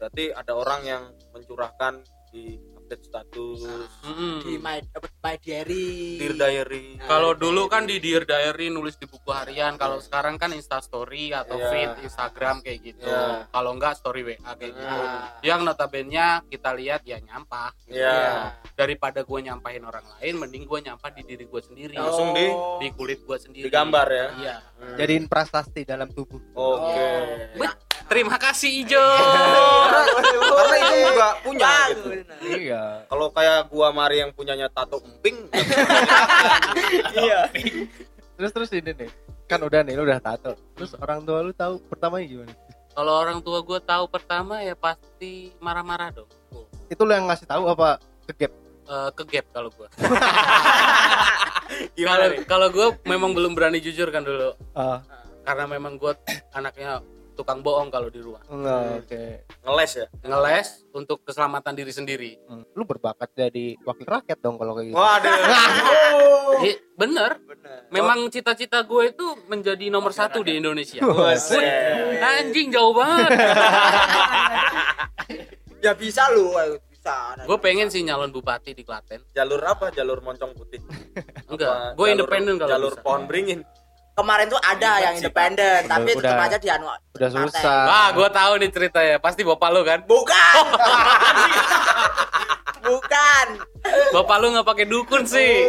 Berarti 0.00 0.32
ada 0.32 0.56
orang 0.56 0.80
yang 0.88 1.02
mencurahkan 1.36 2.00
di 2.32 2.56
update 2.90 3.06
status, 3.06 3.58
Mm-mm. 4.02 4.42
di 4.42 4.58
my, 4.58 4.82
my 5.22 5.36
diary. 5.38 6.18
dear 6.18 6.34
diary. 6.34 6.98
Nah, 6.98 7.06
Kalau 7.06 7.38
dulu 7.38 7.70
kan 7.70 7.86
di 7.86 8.02
Dear 8.02 8.26
Diary 8.26 8.66
nulis 8.66 8.98
di 8.98 9.06
buku 9.06 9.30
harian, 9.30 9.78
kalau 9.78 10.02
sekarang 10.02 10.34
kan 10.34 10.50
Insta 10.50 10.82
Story 10.82 11.30
atau 11.30 11.54
Iya. 11.54 11.70
feed 11.70 11.90
Instagram 12.02 12.58
kayak 12.60 12.78
gitu. 12.82 13.06
Iya. 13.06 13.46
Kalau 13.46 13.70
enggak 13.70 13.94
Story 13.94 14.26
WA 14.26 14.50
kayak 14.50 14.74
gitu. 14.74 14.98
Ah. 14.98 15.38
Yang 15.40 15.60
notabene 15.62 16.10
kita 16.50 16.70
lihat 16.74 17.06
ya 17.06 17.22
nyampah. 17.22 17.70
gitu. 17.86 17.94
Iya. 17.94 18.58
Daripada 18.74 19.22
gue 19.22 19.38
nyampahin 19.40 19.84
orang 19.84 20.06
lain, 20.18 20.34
mending 20.36 20.64
gue 20.66 20.78
nyampah 20.82 21.10
di 21.12 21.22
diri 21.22 21.46
gue 21.46 21.62
sendiri. 21.62 21.94
Langsung 21.94 22.34
di- 22.34 22.54
di 22.80 22.88
kulit 22.90 23.22
gue 23.22 23.38
sendiri. 23.38 23.70
Digambar 23.70 24.06
ya. 24.10 24.26
Iya. 24.34 24.56
Hmm. 24.80 24.96
Jadiin 24.98 25.30
prasasti 25.30 25.86
dalam 25.86 26.10
tubuh. 26.10 26.40
Oke. 26.56 27.06
Bet, 27.54 27.74
Terima 28.10 28.36
kasih 28.36 28.82
Ijo. 28.82 28.98
Karena, 28.98 30.02
karena 30.50 30.76
itu 30.76 30.94
juga 31.06 31.28
punya 31.46 31.72
gitu. 31.94 32.08
Iya. 32.42 32.82
Kalau 33.06 33.26
kayak 33.30 33.70
gua 33.70 33.94
Mari 33.94 34.18
yang 34.18 34.34
punyanya 34.34 34.66
tato 34.66 34.98
emping, 34.98 35.46
Iya. 37.22 37.46
Terus 38.34 38.50
terus 38.50 38.70
ini 38.74 38.90
nih. 38.90 39.10
Kan 39.46 39.62
udah 39.62 39.86
nih, 39.86 39.94
lu 39.94 40.02
udah 40.02 40.18
tato. 40.18 40.58
Terus 40.74 40.98
orang 40.98 41.22
tua 41.22 41.46
lu 41.46 41.54
tahu 41.54 41.78
pertamanya 41.86 42.26
gimana? 42.26 42.54
Kalau 42.90 43.14
orang 43.14 43.38
tua 43.38 43.62
gue 43.62 43.78
tahu 43.78 44.10
pertama 44.10 44.66
ya 44.66 44.74
pasti 44.74 45.54
marah-marah 45.62 46.10
dong. 46.10 46.26
Itu 46.90 47.06
lu 47.06 47.14
yang 47.14 47.30
ngasih 47.30 47.46
tahu 47.46 47.70
apa 47.70 48.02
kegap? 48.26 48.50
Eh, 48.90 49.10
ke 49.14 49.22
gap 49.30 49.46
kalau 49.54 49.70
gue. 49.70 49.86
gimana 51.94 52.26
Kalau 52.26 52.34
nih? 52.34 52.38
kalau 52.50 52.68
gue 52.74 52.86
memang 53.06 53.30
belum 53.30 53.54
berani 53.54 53.78
jujur 53.78 54.10
kan 54.10 54.26
dulu. 54.26 54.58
Ah, 54.74 55.06
karena 55.46 55.70
memang 55.70 55.94
gue 55.94 56.10
anaknya 56.50 56.98
tukang 57.32 57.60
bohong 57.60 57.88
kalau 57.88 58.06
di 58.06 58.18
rumah 58.18 58.40
enggak, 58.46 59.00
oke. 59.00 59.22
Ngeles 59.60 59.92
ya? 59.94 60.06
ngeles 60.22 60.68
untuk 60.90 61.22
keselamatan 61.22 61.72
diri 61.72 61.90
sendiri 61.90 62.30
Hmm. 62.42 62.66
Lu 62.72 62.82
berbakat 62.82 63.30
jadi 63.30 63.78
wakil 63.80 64.04
rakyat 64.04 64.38
dong 64.38 64.54
kalau 64.54 64.74
kayak 64.74 64.88
gitu. 64.88 64.96
Waduh. 64.96 65.36
Iya, 66.60 66.76
bener 66.92 67.40
Bener. 67.40 67.88
memang 67.88 68.28
cita-cita 68.28 68.82
gue 68.82 69.08
itu 69.08 69.26
menjadi 69.46 69.88
nomor 69.88 70.10
satu 70.10 70.42
di 70.42 70.58
Indonesia 70.58 71.00
Buset. 71.00 71.56
anjing 72.20 72.68
jauh 72.68 72.92
banget 72.92 73.30
Ya 75.80 75.96
bisa 75.96 76.28
lu, 76.28 76.52
ayo, 76.52 76.76
bisa. 76.84 77.32
gue 77.40 77.56
pengen 77.56 77.88
sih 77.88 78.04
nyalon 78.04 78.28
bupati 78.28 78.76
di 78.76 78.84
Klaten 78.84 79.24
Jalur 79.30 79.64
apa? 79.64 79.88
Jalur 79.88 80.20
moncong 80.20 80.52
putih. 80.52 80.84
enggak 81.48 81.96
gue 81.96 82.06
independen 82.10 82.60
kalau 82.60 82.70
Jalur 82.70 82.92
bisa 82.92 83.00
pohon 83.00 83.22
beringin. 83.24 83.60
Kemarin 84.20 84.46
tuh 84.46 84.60
ada 84.60 84.90
yang 85.00 85.14
independen, 85.16 85.80
tapi 85.86 86.12
Udah- 86.12 86.20
tetap 86.22 86.44
aja 86.44 86.56
di 86.56 86.68
anu. 86.68 86.86
Udah 87.10 87.28
partai. 87.30 87.48
susah. 87.48 87.82
Wah, 87.82 88.08
gue 88.12 88.28
tahu 88.30 88.52
nih 88.58 88.70
ceritanya. 88.70 89.16
Pasti 89.16 89.40
bapak 89.42 89.68
lu 89.70 89.80
kan? 89.80 89.98
Bukan. 90.04 90.64
Bukan. 92.82 93.46
Bapak 94.10 94.36
lu 94.36 94.46
nggak 94.50 94.66
pakai 94.66 94.86
dukun 94.86 95.22
sih. 95.24 95.52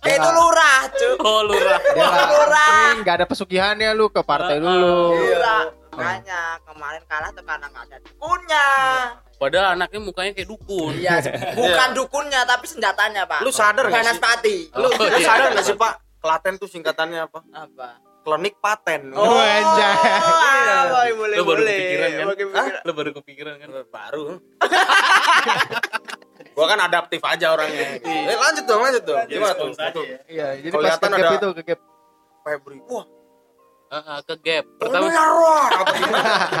Eh, 0.00 0.16
itu 0.16 0.26
lurah, 0.26 0.88
cuy. 0.90 1.12
Oh, 1.20 1.44
lurah. 1.44 1.76
Dia 1.86 2.00
nggak- 2.00 2.28
Lurah. 2.32 2.88
nggak 2.96 3.14
ada 3.14 3.26
pesugihannya 3.28 3.92
lu 3.92 4.08
ke 4.08 4.24
partai 4.24 4.56
Ah, 4.56 4.58
dulu. 4.58 4.96
Iya. 5.12 5.20
Lurah. 5.28 5.62
Makanya 5.92 6.40
kemarin 6.64 7.02
kalah 7.04 7.30
tuh 7.30 7.44
karena 7.44 7.66
nggak 7.68 7.84
ada 7.84 7.96
dukunnya. 8.00 8.68
Padahal 9.36 9.66
anaknya 9.70 10.00
mukanya 10.00 10.32
kayak 10.32 10.48
dukun. 10.48 10.92
Iya, 10.96 11.20
bukan 11.52 11.88
dukunnya 11.94 12.40
tapi 12.42 12.64
senjatanya, 12.64 13.22
Pak. 13.24 13.44
Lu 13.44 13.52
sadar 13.52 13.84
nggak 13.86 14.00
Ganas 14.00 14.16
sih? 14.16 14.22
pati. 14.22 14.56
Lu, 14.72 14.88
Oh, 14.88 15.04
lu 15.04 15.04
iya. 15.12 15.20
sadar 15.22 15.46
nggak 15.52 15.66
sih 15.68 15.76
Pak? 15.76 15.92
Klaten 16.20 16.54
tuh 16.56 16.68
singkatannya 16.68 17.24
apa? 17.24 17.40
Apa? 17.50 17.88
Klinik 18.20 18.60
paten. 18.60 19.08
Oh, 19.10 19.24
anjay. 19.32 19.96
ah, 19.96 20.84
boleh, 20.86 21.12
boleh, 21.16 21.36
Lu 21.36 21.42
baru 21.42 21.56
boleh. 21.58 21.72
kepikiran 21.72 22.08
kan? 22.10 22.20
Boleh 22.22 22.36
kepikiran. 22.36 22.72
Lu 22.84 22.92
baru 22.92 23.10
kepikiran 23.16 23.54
kan? 23.56 23.68
Baru. 23.88 24.24
gua 26.50 26.66
kan 26.66 26.80
adaptif 26.82 27.20
aja 27.22 27.46
orangnya. 27.50 27.96
Eh, 27.98 28.36
lanjut 28.36 28.64
dong, 28.64 28.80
lanjut 28.82 29.02
dong. 29.02 29.18
Gimana 29.24 29.54
tuh? 29.54 29.72
Ya. 29.72 30.18
Iya, 30.26 30.46
jadi 30.60 30.68
pas 30.68 30.76
Kelihatan 30.76 31.08
kegap 31.10 31.24
ada- 31.24 31.38
itu 31.38 31.48
kegap. 31.56 31.80
Febri. 32.40 32.78
Wah, 32.86 33.06
Ah, 33.90 33.98
ah, 34.06 34.18
ke 34.22 34.38
gap. 34.38 34.64
pertama? 34.78 35.10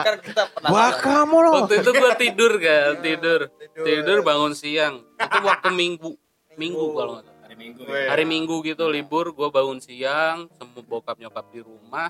Kan 0.02 0.16
kita 0.18 0.42
pernah. 0.50 0.68
Wah, 0.68 0.90
kamu 0.98 1.36
loh. 1.38 1.52
waktu 1.62 1.74
itu 1.78 1.90
gua 1.92 2.12
tidur 2.16 2.52
kan, 2.58 2.98
tidur. 2.98 3.40
Tidur 3.76 4.18
bangun 4.20 4.50
siang. 4.50 5.06
Itu 5.14 5.38
waktu 5.40 5.70
minggu. 5.70 6.10
Minggu 6.56 6.86
kalau 6.90 7.12
nggak 7.14 7.29
Minggu. 7.60 7.84
Weh. 7.84 8.08
Hari 8.08 8.24
Minggu 8.24 8.64
gitu 8.64 8.88
libur, 8.88 9.36
gua 9.36 9.52
bangun 9.52 9.76
siang, 9.76 10.48
semua 10.56 10.80
bokap 10.80 11.20
nyokap 11.20 11.44
di 11.52 11.60
rumah. 11.60 12.08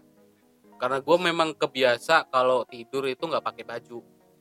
Karena 0.79 0.97
gue 0.97 1.17
memang 1.21 1.53
kebiasa 1.53 2.31
kalau 2.31 2.63
tidur 2.65 3.05
itu 3.05 3.21
nggak 3.21 3.43
pakai 3.43 3.65
baju. 3.67 3.99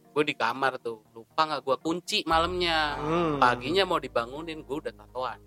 Gue 0.09 0.23
di 0.23 0.31
kamar 0.33 0.77
tuh, 0.77 1.01
lupa 1.11 1.43
nggak 1.43 1.61
gua 1.61 1.75
kunci 1.75 2.21
malamnya. 2.23 2.95
Hmm. 2.95 3.35
paginya 3.39 3.83
mau 3.83 3.97
dibangunin 3.97 4.61
gue 4.61 4.77
udah 4.77 4.91
tatoan 4.91 5.39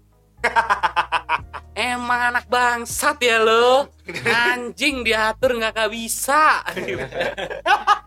emang 1.77 2.21
anak 2.33 2.49
bangsat 2.49 3.21
ya 3.21 3.39
lo 3.39 3.89
anjing 4.49 5.05
diatur 5.05 5.55
nggak 5.55 5.73
gak 5.73 5.93
bisa 5.93 6.65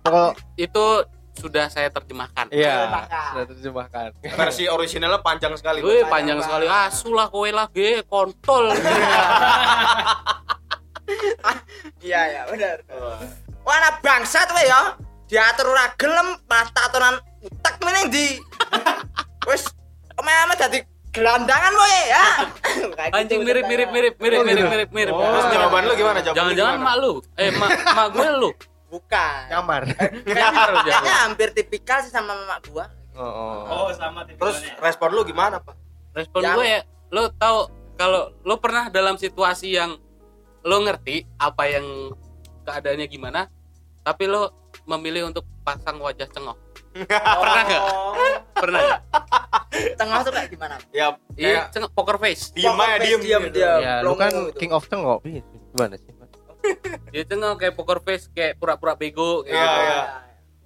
Pokok- 0.01 0.35
itu 0.57 0.85
sudah 1.35 1.67
saya 1.67 1.87
terjemahkan 1.89 2.47
Iya, 2.47 2.87
sudah 3.31 3.45
terjemahkan. 3.51 4.09
Versi 4.23 4.65
originalnya 4.65 5.19
panjang 5.19 5.53
sekali. 5.53 5.79
Wih 5.79 6.03
panjang 6.05 6.39
Panjang 6.39 6.39
sekali 6.41 6.65
banget. 6.65 6.89
asuh 6.95 7.13
lah 7.13 7.27
kowe 7.27 7.49
lagi 7.49 7.99
kontol 8.05 8.71
Iya 12.01 12.21
ya 12.25 12.41
benar. 12.49 12.77
Wah. 12.89 13.73
Anak 13.75 13.95
bangsat 14.01 14.49
we 14.53 14.63
ya. 14.65 14.81
Diatur 15.25 15.69
ora 15.69 15.89
gelem 15.97 16.37
pas 16.45 16.69
tatonan 16.69 17.17
utek 17.41 17.75
meneh 17.81 18.03
ndi. 18.09 18.27
Wis 19.49 19.69
omeh 20.17 20.33
dadi 20.55 20.79
gelandangan 21.11 21.73
we 21.73 21.97
ya. 22.09 22.25
Anjing 23.17 23.41
mirip 23.41 23.65
mirip 23.65 23.89
mirip 23.89 24.13
mirip 24.17 24.39
mirip 24.41 24.65
mirip 24.65 24.89
mirip. 24.93 25.13
Oh. 25.13 25.21
Terus 25.21 25.45
jawaban 25.49 25.81
lu 25.85 25.93
gimana? 25.93 26.19
Jangan-jangan 26.21 26.75
mak 26.81 26.95
lu. 27.01 27.11
Eh 27.37 27.49
mak 27.53 27.69
mak 27.93 28.07
gue 28.13 28.29
lu. 28.37 28.49
Bukan. 28.95 29.43
Nyamar. 29.51 29.81
Nyamar 30.23 30.67
lu 30.71 30.79
Kayaknya 30.79 31.03
jawab. 31.03 31.23
hampir 31.25 31.47
tipikal 31.51 31.99
sih 31.99 32.09
sama 32.09 32.31
mama 32.33 32.63
gua. 32.65 32.87
Oh, 33.11 33.21
oh. 33.21 33.59
Oh, 33.67 33.89
sama 33.91 34.23
Terus 34.23 34.59
tipikalnya. 34.59 34.79
respon 34.81 35.09
lu 35.11 35.21
gimana, 35.23 35.59
Pak? 35.59 35.75
Respon 36.13 36.39
Yang- 36.41 36.55
gue 36.55 36.65
ya, 36.65 36.79
lo 37.09 37.23
tahu 37.29 37.59
kalau 37.93 38.21
lo 38.39 38.55
pernah 38.57 38.87
dalam 38.87 39.15
situasi 39.15 39.71
yang 39.73 39.99
lo 40.61 40.77
ngerti 40.81 41.27
apa 41.37 41.63
yang 41.65 42.15
keadaannya 42.63 43.05
gimana, 43.05 43.51
tapi 44.01 44.25
lo 44.25 44.51
memilih 44.85 45.27
untuk 45.27 45.43
pasang 45.61 45.99
wajah 45.99 46.25
cengok. 46.25 46.55
Pernah 47.05 47.61
nggak? 47.65 47.83
Oh. 47.83 48.15
Pernah 48.53 48.79
nggak? 48.81 49.01
Tengah 49.95 50.19
tuh 50.21 50.31
kayak 50.31 50.49
gimana? 50.49 50.75
Ya, 50.89 51.11
Iya, 51.35 51.67
cengok 51.69 51.91
poker 51.91 52.15
face. 52.17 52.51
diem 52.51 52.71
aja 52.73 52.95
diem. 52.97 53.19
diam 53.19 53.41
gitu. 53.43 53.59
diam. 53.59 53.79
Ya, 53.81 53.99
lu 53.99 54.15
kan 54.15 54.31
gitu. 54.31 54.55
king 54.55 54.71
of 54.71 54.87
cengok. 54.87 55.19
Ih, 55.25 55.43
Gimana 55.69 55.95
sih? 55.97 56.07
Dia 57.09 57.23
cengok 57.23 57.55
kayak 57.57 57.73
poker 57.73 57.99
face, 57.99 58.27
kayak 58.29 58.55
pura-pura 58.55 58.93
bego 58.93 59.41
kayak 59.41 59.53
Iya, 59.53 59.63
gitu. 59.63 59.81
iya. 59.81 60.01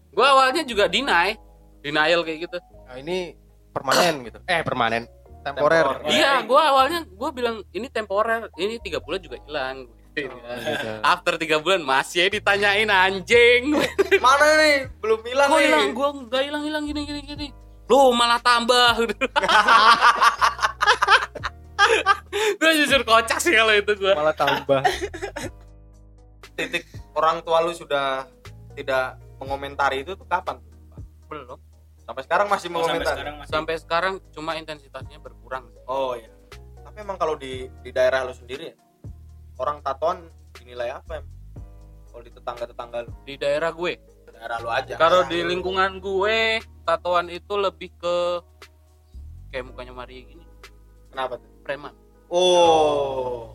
Gue 0.10 0.26
awalnya 0.26 0.62
juga 0.64 0.86
deny, 0.86 1.38
denial 1.80 2.22
kayak 2.22 2.40
gitu. 2.46 2.58
Nah, 2.60 2.96
ini 2.98 3.38
permanen 3.70 4.16
gitu. 4.24 4.40
Eh, 4.44 4.62
permanen. 4.62 5.04
Temporer. 5.40 6.04
Iya, 6.06 6.44
gue 6.44 6.62
awalnya 6.62 7.00
gue 7.06 7.30
bilang 7.32 7.64
ini 7.72 7.88
temporer, 7.88 8.52
ini 8.56 8.76
tiga 8.78 9.00
bulan 9.00 9.20
juga 9.20 9.40
hilang. 9.40 9.88
gitu. 10.12 10.36
After 11.00 11.40
tiga 11.40 11.58
bulan 11.58 11.80
masih 11.80 12.28
ditanyain 12.30 12.92
anjing. 12.92 13.72
Mana 14.26 14.48
nih? 14.58 14.92
Belum 15.00 15.24
hilang 15.24 15.48
nih. 15.48 15.64
hilang? 15.64 15.88
Gua 15.96 16.08
nggak 16.12 16.44
hilang 16.44 16.64
hilang 16.66 16.84
gini 16.84 17.02
gini 17.06 17.22
gini. 17.24 17.48
Lu 17.88 18.12
malah 18.12 18.36
tambah. 18.38 19.00
gue 22.60 22.72
jujur 22.84 23.02
kocak 23.02 23.40
sih 23.40 23.56
kalau 23.56 23.72
itu 23.72 23.96
gue. 23.96 24.12
Malah 24.12 24.36
tambah. 24.36 24.82
Titik 26.60 26.84
orang 27.14 27.40
tua 27.40 27.60
lu 27.60 27.72
sudah 27.72 28.28
tidak 28.74 29.16
mengomentari 29.38 30.04
itu 30.04 30.14
tuh 30.14 30.26
kapan? 30.26 30.60
Belum. 31.26 31.56
Sampai 32.02 32.22
sekarang 32.24 32.48
masih 32.48 32.68
Oh, 32.68 32.82
sampai 32.82 32.84
mengomentari. 33.00 33.16
sekarang 33.16 33.36
masih. 33.38 33.52
Sampai 33.52 33.76
sekarang 33.78 34.14
cuma 34.30 34.52
intensitasnya 34.54 35.18
berkurang. 35.18 35.70
Oh 35.86 36.14
iya. 36.14 36.28
Tapi 36.82 36.98
emang 37.00 37.16
kalau 37.16 37.34
di 37.34 37.70
di 37.80 37.90
daerah 37.90 38.24
lu 38.24 38.34
sendiri 38.34 38.74
ya, 38.74 38.76
orang 39.56 39.80
tatoan 39.80 40.28
dinilai 40.54 40.90
apa 40.92 41.22
em? 41.22 41.26
Kalau 42.10 42.22
di 42.22 42.32
tetangga-tetangga 42.34 42.98
lu, 43.06 43.12
Di 43.24 43.36
daerah 43.38 43.70
gue. 43.70 43.94
daerah 44.30 44.58
lu 44.58 44.68
aja. 44.68 44.96
Kalau 44.96 45.22
di 45.26 45.44
lingkungan 45.44 46.00
gue, 46.00 46.58
tatoan 46.82 47.28
itu 47.28 47.54
lebih 47.54 47.92
ke 47.94 48.16
kayak 49.50 49.68
mukanya 49.68 49.92
Maria 49.92 50.24
gini, 50.24 50.46
Kenapa 51.10 51.36
tuh? 51.36 51.50
preman. 51.62 51.94
Oh. 52.30 53.52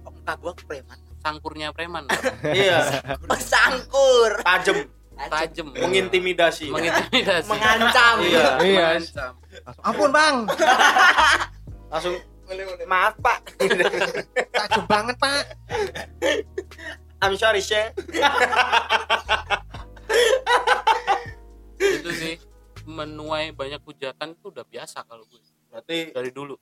Oh, 0.00 0.10
muka 0.10 0.32
gua 0.36 0.52
preman. 0.64 0.96
Sangkurnya 1.20 1.68
preman, 1.70 2.08
iya, 2.56 3.04
Sangkur. 3.36 4.40
tajem, 4.40 4.88
tajam, 5.28 5.68
mengintimidasi. 5.76 6.72
mengintimidasi, 6.72 7.44
Mengancam. 7.44 8.16
Iya. 8.24 8.46
Iya. 8.64 8.88
mengancam. 8.96 9.32
Ampun, 9.84 10.10
Bang. 10.10 10.48
Langsung 11.92 12.16
maaf 12.88 13.14
Pak. 13.20 13.52
Tajam 14.58 14.84
banget, 14.88 15.16
Pak. 15.20 15.44
I'm 17.20 17.36
sorry, 17.36 17.60
Chef. 17.60 17.92
Itu 21.76 22.10
sih 22.16 22.34
menuai 22.88 23.52
banyak 23.52 23.80
hujatan 23.84 24.34
itu 24.34 24.50
udah 24.50 24.64
biasa 24.66 25.04
kalau 25.06 25.22
gue 25.28 25.38
Berarti 25.70 26.10
dari 26.10 26.32
dulu. 26.34 26.56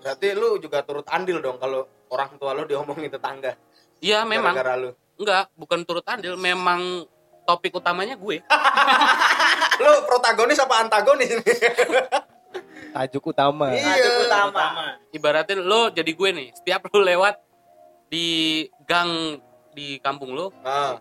berarti 0.00 0.32
lu 0.32 0.56
juga 0.56 0.80
turut 0.80 1.04
andil 1.12 1.44
dong 1.44 1.60
kalau 1.60 1.84
orang 2.08 2.36
tua 2.36 2.52
lu 2.56 2.64
diomongin 2.64 3.08
tetangga. 3.08 3.52
Iya 4.00 4.24
memang 4.24 4.56
Gara-gara 4.56 4.80
lu. 4.80 4.90
enggak 5.20 5.52
bukan 5.52 5.80
turut 5.84 6.04
andil 6.08 6.34
memang 6.34 7.04
topik 7.44 7.76
utamanya 7.76 8.16
gue 8.16 8.40
Lu 9.84 9.92
protagonis 10.04 10.60
apa 10.60 10.84
antagonis 10.84 11.40
ini? 11.40 11.40
Tajuk 12.96 13.32
utama. 13.32 13.72
Iya. 13.72 13.86
Tajuk 13.86 14.14
utama. 14.28 14.64
Ibaratnya 15.08 15.56
lo 15.60 15.88
jadi 15.88 16.10
gue 16.10 16.30
nih 16.32 16.48
setiap 16.52 16.84
lo 16.90 17.00
lewat 17.00 17.36
di 18.10 18.26
gang 18.84 19.38
di 19.70 19.96
kampung 20.02 20.34
lo 20.34 20.50
Nah, 20.60 20.98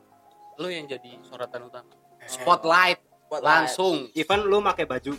lo 0.56 0.68
yang 0.70 0.86
jadi 0.86 1.18
sorotan 1.26 1.66
utama 1.66 1.90
spotlight 2.24 3.02
Buat 3.26 3.42
langsung 3.42 4.10
Even 4.14 4.46
lu 4.46 4.62
pakai 4.62 4.86
baju, 4.86 5.14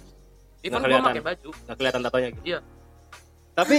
even 0.63 0.79
gue 0.83 0.99
pakai 0.99 1.23
baju 1.23 1.49
nggak 1.55 1.77
kelihatan 1.79 2.01
tatonya 2.03 2.29
gitu. 2.35 2.43
Iya. 2.43 2.59
Tapi 3.55 3.79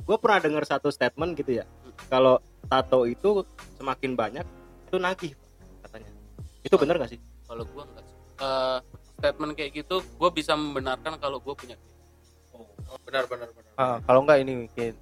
gue 0.00 0.16
pernah 0.16 0.38
dengar 0.40 0.64
satu 0.64 0.88
statement 0.88 1.36
gitu 1.36 1.60
ya. 1.60 1.64
Kalau 2.08 2.40
tato 2.66 3.04
itu 3.04 3.42
semakin 3.74 4.12
banyak 4.12 4.46
itu 4.86 4.96
nagih 4.96 5.32
katanya. 5.82 6.10
Itu 6.62 6.74
benar 6.76 6.98
gak 6.98 7.10
sih? 7.10 7.20
kalau 7.46 7.62
gue 7.62 7.78
enggak 7.78 8.02
sih. 8.02 8.16
Eh, 8.36 8.78
statement 9.16 9.52
kayak 9.54 9.70
gitu 9.72 9.96
gue 10.02 10.30
bisa 10.30 10.52
membenarkan 10.52 11.14
kalau 11.16 11.38
gue 11.38 11.54
punya 11.54 11.78
duit. 11.78 11.86
benar 13.02 13.24
benar 13.26 13.48
benar. 13.50 13.72
Ah, 13.74 13.96
kalau 14.02 14.22
enggak 14.22 14.38
ini 14.40 14.66
mungkin 14.66 14.92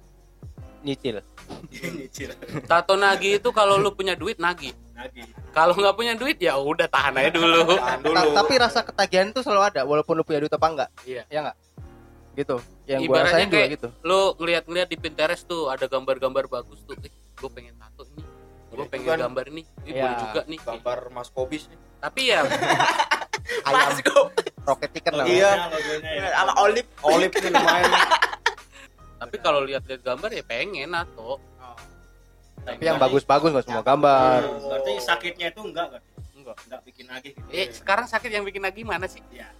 nyicil. 0.81 1.17
Nyicil. 1.73 2.29
tato 2.63 2.93
nagih 2.93 3.37
itu 3.37 3.49
kalau 3.49 3.77
lu 3.77 3.89
punya 3.91 4.13
duit 4.13 4.37
nagih 4.37 4.73
Nagih. 4.93 5.25
kalau 5.51 5.73
nggak 5.73 5.93
punya 5.93 6.13
duit 6.13 6.37
ya 6.37 6.53
udah 6.55 6.85
tahan 6.85 7.17
aja 7.17 7.29
dulu 7.29 7.75
Tahan 7.75 7.99
dulu. 8.01 8.13
Ta- 8.13 8.33
tapi 8.35 8.53
rasa 8.55 8.79
ketagihan 8.81 9.29
itu 9.29 9.41
selalu 9.41 9.61
ada 9.67 9.81
walaupun 9.83 10.13
lu 10.13 10.23
punya 10.23 10.39
duit 10.39 10.53
apa 10.53 10.67
enggak. 10.67 10.89
Iya. 11.03 11.23
Ya 11.27 11.39
enggak? 11.41 11.57
Gitu. 12.35 12.55
Yang 12.83 12.99
gua 13.01 13.07
Ibaratnya 13.09 13.31
rasain 13.31 13.47
juga 13.47 13.57
kayak- 13.57 13.71
gitu. 13.71 13.87
lu 14.03 14.19
ngeliat-ngeliat 14.35 14.87
di 14.87 14.97
Pinterest 14.97 15.43
tuh 15.43 15.63
ada 15.67 15.85
gambar-gambar 15.85 16.45
bagus 16.45 16.79
tuh 16.81 16.93
eh, 16.97 17.09
gue 17.09 17.49
pengen 17.49 17.75
tato 17.75 18.03
ini 18.05 18.23
gue 18.67 18.85
pengen 18.85 19.07
kan. 19.09 19.19
gambar 19.23 19.45
ini 19.47 19.63
ini 19.81 19.89
Iya. 19.89 20.03
boleh 20.03 20.17
juga 20.19 20.41
nih 20.45 20.59
gambar 20.61 20.99
Mas 21.09 21.29
Kobis 21.29 21.63
nih. 21.65 21.79
tapi 21.97 22.21
ya 22.27 22.43
Ayam 23.65 23.87
Mas 23.87 23.99
gua. 24.01 24.27
rocket 24.65 24.89
chicken 24.91 25.13
lah. 25.13 25.25
Iya. 25.25 25.51
Logonya 25.69 26.11
ya. 26.11 26.27
Sama 26.35 26.53
olive. 26.59 26.89
Olip 27.01 27.31
nih 27.31 27.51
lumayan. 27.51 27.91
tapi 29.15 29.35
kalau 29.39 29.59
lihat-lihat 29.61 30.01
gambar 30.01 30.29
ya 30.29 30.43
pengen 30.43 30.91
atau 30.91 31.39
Tapi 32.57 32.81
yang 32.81 32.97
bagus-bagus 32.97 33.53
enggak 33.53 33.63
semua 33.63 33.83
gambar. 33.83 34.41
Berarti 34.59 34.91
sakitnya 34.99 35.47
itu 35.49 35.61
enggak 35.61 35.87
kan? 35.87 36.01
enggak 36.35 36.55
Enggak 36.59 36.81
bikin 36.83 37.05
nagih 37.05 37.31
gitu. 37.31 37.47
eh 37.47 37.69
sekarang 37.69 38.05
sakit 38.05 38.27
yang 38.27 38.41
bikin 38.41 38.59
lagi 38.59 38.81
mana 38.81 39.05
sih 39.05 39.21
Iya. 39.29 39.53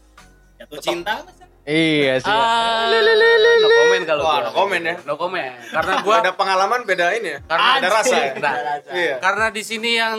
Jatuh 0.57 0.81
cinta? 0.81 1.21
Iya 1.65 2.21
sih. 2.21 2.29
ah 2.29 2.85
no 2.85 3.67
comment 3.67 4.03
kalau 4.05 4.21
Wah, 4.21 4.31
gua. 4.31 4.43
no 4.43 4.51
comment 4.53 4.83
ya. 4.83 4.95
no 5.01 5.13
comment 5.15 5.53
karena 5.67 5.93
gua 5.97 6.05
Gua 6.05 6.15
ada 6.21 6.31
pengalaman 6.31 6.79
beda 6.83 7.05
ini 7.11 7.29
ya. 7.31 7.39
karena 7.43 7.69
ada 7.75 7.87
rasa 7.91 8.15
ya. 8.15 8.31
Nah, 8.37 8.53
Iya. 8.87 9.15
karena 9.17 9.45
di 9.49 9.61
sini 9.61 9.89
yang 9.93 10.17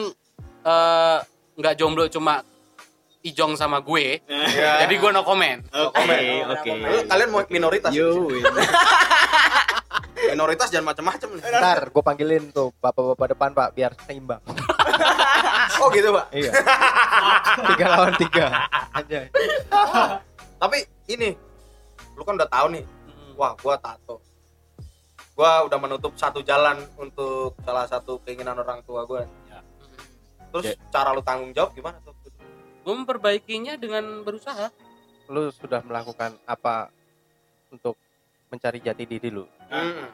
eh, 0.61 1.19
nggak 1.55 1.75
jomblo 1.77 2.07
cuma 2.07 2.43
Ijong 3.23 3.55
sama 3.55 3.79
gue 3.81 4.23
Iya. 4.23 4.87
jadi 4.87 4.95
gue 4.97 5.11
no 5.11 5.23
comment 5.23 5.59
Oke, 5.71 6.19
oke. 6.47 6.71
Kalian 7.07 7.29
mau 7.29 7.43
minoritas? 7.47 7.91
Yo. 7.91 8.27
Minoritas 10.27 10.69
jangan 10.69 10.91
macam-macam 10.91 11.29
nih. 11.33 11.43
Ntar 11.45 11.81
gue 11.87 12.03
panggilin 12.03 12.45
tuh 12.51 12.75
bapak-bapak 12.77 13.27
depan 13.33 13.51
pak 13.53 13.69
biar 13.73 13.93
seimbang. 14.03 14.43
Oh 15.77 15.93
gitu, 15.93 16.09
Pak. 16.09 16.33
iya. 16.33 16.51
tiga 17.69 17.87
lawan 17.91 18.15
tiga. 18.17 18.47
Anjay. 18.97 19.29
Tapi 20.57 20.79
ini 21.13 21.31
lu 22.17 22.23
kan 22.25 22.37
udah 22.37 22.49
tahu 22.49 22.67
nih. 22.73 22.85
Hmm. 22.85 23.33
Wah, 23.37 23.53
gua 23.61 23.77
tato. 23.77 24.21
Gua 25.37 25.69
udah 25.69 25.79
menutup 25.81 26.17
satu 26.17 26.41
jalan 26.41 26.81
untuk 26.97 27.53
salah 27.61 27.85
satu 27.85 28.21
keinginan 28.25 28.57
orang 28.57 28.81
tua 28.85 29.05
gua. 29.05 29.29
Terus 30.53 30.73
cara 30.89 31.13
lu 31.13 31.21
tanggung 31.21 31.53
jawab 31.53 31.77
gimana 31.77 32.01
tuh? 32.01 32.17
gue 32.87 32.95
memperbaikinya 32.95 33.75
dengan 33.75 34.23
berusaha 34.23 34.71
Lu 35.27 35.51
sudah 35.51 35.83
melakukan 35.83 36.39
apa 36.47 36.87
untuk 37.75 37.99
mencari 38.47 38.79
jati 38.79 39.03
diri 39.03 39.35
lu? 39.35 39.43
Hmm. 39.67 40.07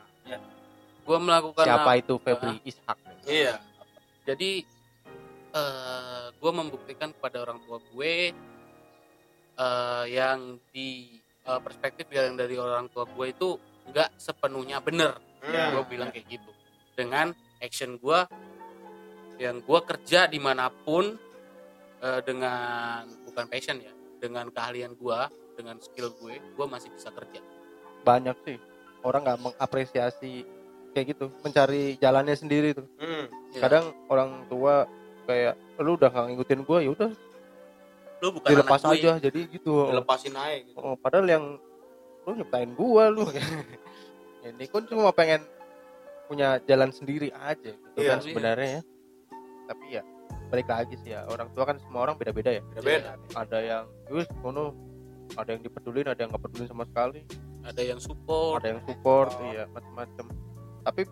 gue 1.05 1.19
melakukan 1.21 1.69
Siapa 1.69 2.01
itu 2.01 2.17
Febri 2.17 2.57
Ishak? 2.65 2.97
Iya. 3.29 3.61
jadi 4.25 4.65
eh 5.53 6.27
gue 6.33 6.53
membuktikan 6.55 7.13
kepada 7.13 7.45
orang 7.45 7.61
tua 7.69 7.77
gue 7.93 8.33
eh 9.53 10.05
yang 10.09 10.41
di 10.69 11.17
eh, 11.43 11.61
perspektif 11.61 12.07
yang 12.09 12.35
dari 12.35 12.55
orang 12.55 12.89
tua 12.89 13.05
gue 13.05 13.27
itu 13.29 13.49
nggak 13.89 14.17
sepenuhnya 14.17 14.79
bener 14.79 15.19
Hmm. 15.43 15.75
gue 15.75 15.85
bilang 15.91 16.15
kayak 16.15 16.39
gitu 16.39 16.51
dengan 16.95 17.35
action 17.59 17.99
gue 17.99 18.19
yang 19.37 19.59
gue 19.59 19.81
kerja 19.83 20.31
di 20.31 20.39
mana 20.39 20.71
pun 20.71 21.19
eh, 21.99 22.21
dengan 22.23 23.03
bukan 23.27 23.51
passion 23.51 23.83
ya 23.83 23.91
dengan 24.23 24.47
keahlian 24.49 24.95
gue 24.95 25.19
dengan 25.59 25.83
skill 25.83 26.15
gue 26.15 26.39
gue 26.39 26.67
masih 26.67 26.95
bisa 26.95 27.11
kerja 27.11 27.43
Banyak 28.03 28.37
sih 28.47 28.55
orang 29.03 29.27
nggak 29.27 29.41
mengapresiasi 29.43 30.47
kayak 30.93 31.07
gitu 31.11 31.27
mencari 31.43 31.99
jalannya 31.99 32.37
sendiri 32.39 32.71
tuh 32.71 32.87
Hmm. 33.03 33.27
Ya. 33.51 33.67
kadang 33.67 33.91
orang 34.07 34.47
tua 34.47 34.87
kayak 35.27 35.59
lu 35.79 35.95
udah 35.95 36.07
gak 36.07 36.27
ngikutin 36.31 36.61
gua 36.63 36.79
ya 36.81 36.91
udah 36.95 37.11
lu 38.23 38.29
bukan 38.33 38.49
dilepas 38.49 38.81
anak 38.81 38.95
gue. 38.95 39.01
aja 39.03 39.13
jadi 39.21 39.41
gitu 39.51 39.73
Dilepasin 39.85 40.33
aja 40.33 40.57
gitu. 40.63 40.79
oh, 40.79 40.95
padahal 40.95 41.27
yang 41.27 41.45
lu 42.23 42.31
nyiptain 42.33 42.71
gua 42.73 43.11
lu 43.11 43.27
ini 44.47 44.65
kan 44.65 44.83
cuma 44.87 45.11
pengen 45.11 45.43
punya 46.25 46.63
jalan 46.63 46.89
sendiri 46.89 47.35
aja 47.35 47.75
gitu 47.75 47.99
Iya. 47.99 48.09
kan 48.09 48.19
sebenarnya 48.23 48.69
ya 48.71 48.83
tapi 49.63 49.85
ya 49.91 50.03
balik 50.49 50.69
lagi 50.69 50.95
sih 51.01 51.11
ya 51.11 51.27
orang 51.27 51.51
tua 51.51 51.65
kan 51.65 51.77
semua 51.79 52.05
orang 52.05 52.15
beda-beda 52.15 52.51
ya 52.53 52.63
Beda-beda. 52.71 53.19
ada 53.35 53.59
yang 53.59 53.85
wis 54.09 54.29
kono 54.39 54.71
ada 55.35 55.51
yang 55.51 55.61
dipedulin 55.61 56.07
ada 56.07 56.21
yang 56.21 56.31
nggak 56.31 56.43
pedulin 56.43 56.69
sama 56.69 56.85
sekali 56.87 57.21
ada 57.63 57.83
yang 57.83 57.99
support 57.99 58.63
ada 58.63 58.69
yang 58.71 58.81
support 58.85 59.35
Oh. 59.35 59.51
iya 59.51 59.65
macam-macam 59.67 60.25
tapi 60.83 61.03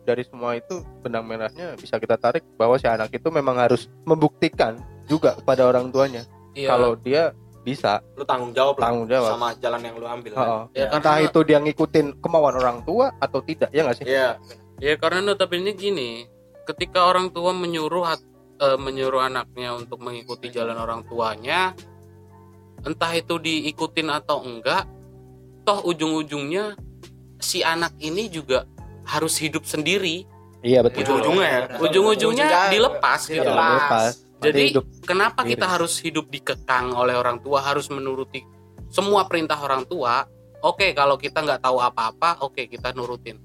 dari 0.00 0.22
semua 0.22 0.54
itu 0.54 0.74
benang 1.02 1.22
merahnya 1.24 1.74
bisa 1.74 1.96
kita 1.96 2.14
tarik 2.14 2.46
bahwa 2.54 2.76
si 2.76 2.86
anak 2.86 3.10
itu 3.10 3.28
memang 3.28 3.58
harus 3.58 3.86
membuktikan 4.04 4.78
juga 5.06 5.34
kepada 5.34 5.64
orang 5.64 5.88
tuanya 5.88 6.22
Iya. 6.54 6.68
kalau 6.70 6.92
dia 6.98 7.22
bisa 7.60 8.00
Lu 8.16 8.24
tanggung 8.24 8.56
jawab 8.56 8.80
lah 8.80 8.88
tanggung 8.88 9.06
jawab 9.06 9.30
sama 9.36 9.48
jalan 9.60 9.80
yang 9.84 9.94
lu 10.00 10.06
ambil. 10.08 10.32
kan? 10.32 10.40
Heeh. 10.40 10.62
Ya, 10.80 10.86
entah 10.96 11.14
karena- 11.16 11.28
itu 11.28 11.38
dia 11.44 11.58
ngikutin 11.60 12.06
kemauan 12.18 12.56
orang 12.56 12.78
tua 12.82 13.12
atau 13.20 13.38
tidak 13.44 13.68
ya 13.70 13.84
nggak 13.84 13.96
sih 14.00 14.06
Iya. 14.08 14.40
Ya 14.80 14.96
karena 14.96 15.20
notabene 15.20 15.76
gini, 15.76 16.24
ketika 16.64 17.04
orang 17.04 17.28
tua 17.28 17.52
menyuruh 17.52 18.16
eh, 18.60 18.78
menyuruh 18.80 19.20
anaknya 19.22 19.76
untuk 19.76 20.00
mengikuti 20.00 20.48
jalan 20.48 20.72
orang 20.74 21.04
tuanya, 21.04 21.76
entah 22.80 23.12
itu 23.12 23.36
diikutin 23.36 24.08
atau 24.08 24.40
enggak, 24.40 24.88
toh 25.64 25.84
ujung-ujungnya 25.84 26.80
si 27.36 27.60
anak 27.60 27.92
ini 28.00 28.32
juga 28.32 28.64
harus 29.04 29.36
hidup 29.36 29.68
sendiri. 29.68 30.24
iya 30.60 30.80
betul 30.80 31.04
Ujung-ujungnya 31.04 31.48
ya. 31.48 31.60
Ujung-ujungnya 31.76 32.48
dilepas 32.68 33.20
gitu. 33.28 33.44
Dilepas. 33.44 34.12
Jadi 34.40 34.72
hidup 34.72 34.84
kenapa 35.04 35.44
sendiri. 35.44 35.52
kita 35.60 35.66
harus 35.68 35.92
hidup 36.00 36.26
dikekang 36.32 36.96
oleh 36.96 37.12
orang 37.12 37.44
tua, 37.44 37.60
harus 37.60 37.92
menuruti 37.92 38.40
semua 38.88 39.28
perintah 39.28 39.60
orang 39.60 39.84
tua? 39.84 40.24
Oke, 40.64 40.92
kalau 40.96 41.20
kita 41.20 41.44
nggak 41.44 41.60
tahu 41.60 41.80
apa-apa, 41.80 42.40
oke 42.44 42.68
kita 42.68 42.96
nurutin. 42.96 43.36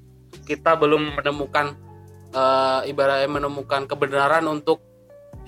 Kita 0.47 0.75
belum 0.79 1.19
menemukan 1.19 1.75
eh, 2.31 2.91
ibaratnya 2.91 3.27
menemukan 3.27 3.87
kebenaran 3.87 4.47
untuk 4.47 4.79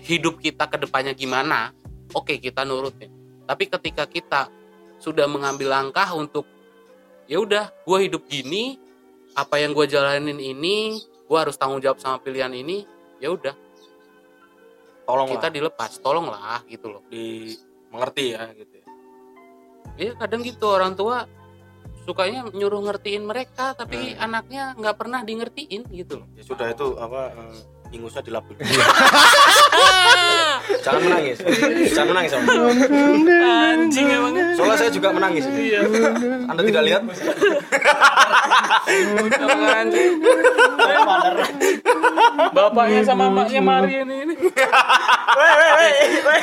hidup 0.03 0.39
kita 0.43 0.67
ke 0.67 0.79
depannya 0.83 1.15
gimana? 1.15 1.71
Oke, 2.11 2.39
kita 2.39 2.67
nurutin. 2.67 3.11
Tapi 3.47 3.71
ketika 3.71 4.03
kita 4.07 4.51
sudah 4.99 5.27
mengambil 5.27 5.71
langkah 5.71 6.07
untuk 6.15 6.43
ya 7.27 7.39
udah, 7.39 7.71
gue 7.83 7.97
hidup 8.07 8.27
gini, 8.27 8.79
apa 9.35 9.59
yang 9.59 9.75
gue 9.75 9.87
jalanin 9.87 10.39
ini, 10.39 11.03
gue 11.03 11.37
harus 11.37 11.59
tanggung 11.59 11.83
jawab 11.83 11.99
sama 11.99 12.19
pilihan 12.23 12.51
ini, 12.55 12.87
ya 13.19 13.31
udah 13.35 13.66
Tolong 15.07 15.27
kita 15.31 15.47
dilepas 15.47 16.03
tolonglah 16.03 16.61
gitu 16.67 16.91
loh 16.91 17.01
di 17.07 17.55
mengerti 17.89 18.35
ya 18.35 18.51
gitu. 18.51 18.73
ya. 18.75 18.85
Iya 19.97 20.11
kadang 20.19 20.43
gitu 20.43 20.67
orang 20.67 20.93
tua 20.99 21.23
sukanya 22.03 22.47
nyuruh 22.51 22.83
ngertiin 22.87 23.23
mereka 23.27 23.75
tapi 23.75 24.15
anaknya 24.15 24.75
nggak 24.79 24.95
pernah 24.95 25.23
di 25.27 25.33
ngertiin 25.39 25.91
gitu 25.91 26.23
loh 26.23 26.27
Ya 26.35 26.43
sudah 26.43 26.71
itu 26.71 26.95
apa 26.95 27.35
eh, 27.35 27.55
ingusnya 27.91 28.21
dilapul. 28.23 28.55
Jangan 30.83 31.01
menangis. 31.03 31.37
Jangan 31.95 32.09
menangis. 32.11 32.31
Om. 32.35 32.43
anjing 33.27 34.07
emang 34.11 34.33
Soalnya 34.55 34.77
saya 34.79 34.91
juga 34.91 35.09
menangis. 35.15 35.43
iya 35.55 35.81
Anda 36.47 36.61
tidak 36.63 36.83
lihat? 36.87 37.01
anjing 39.77 40.11
bapaknya 42.51 43.01
sama 43.03 43.27
emaknya 43.29 43.61
Maria 43.61 44.01
ini, 44.03 44.15
ini. 44.23 44.35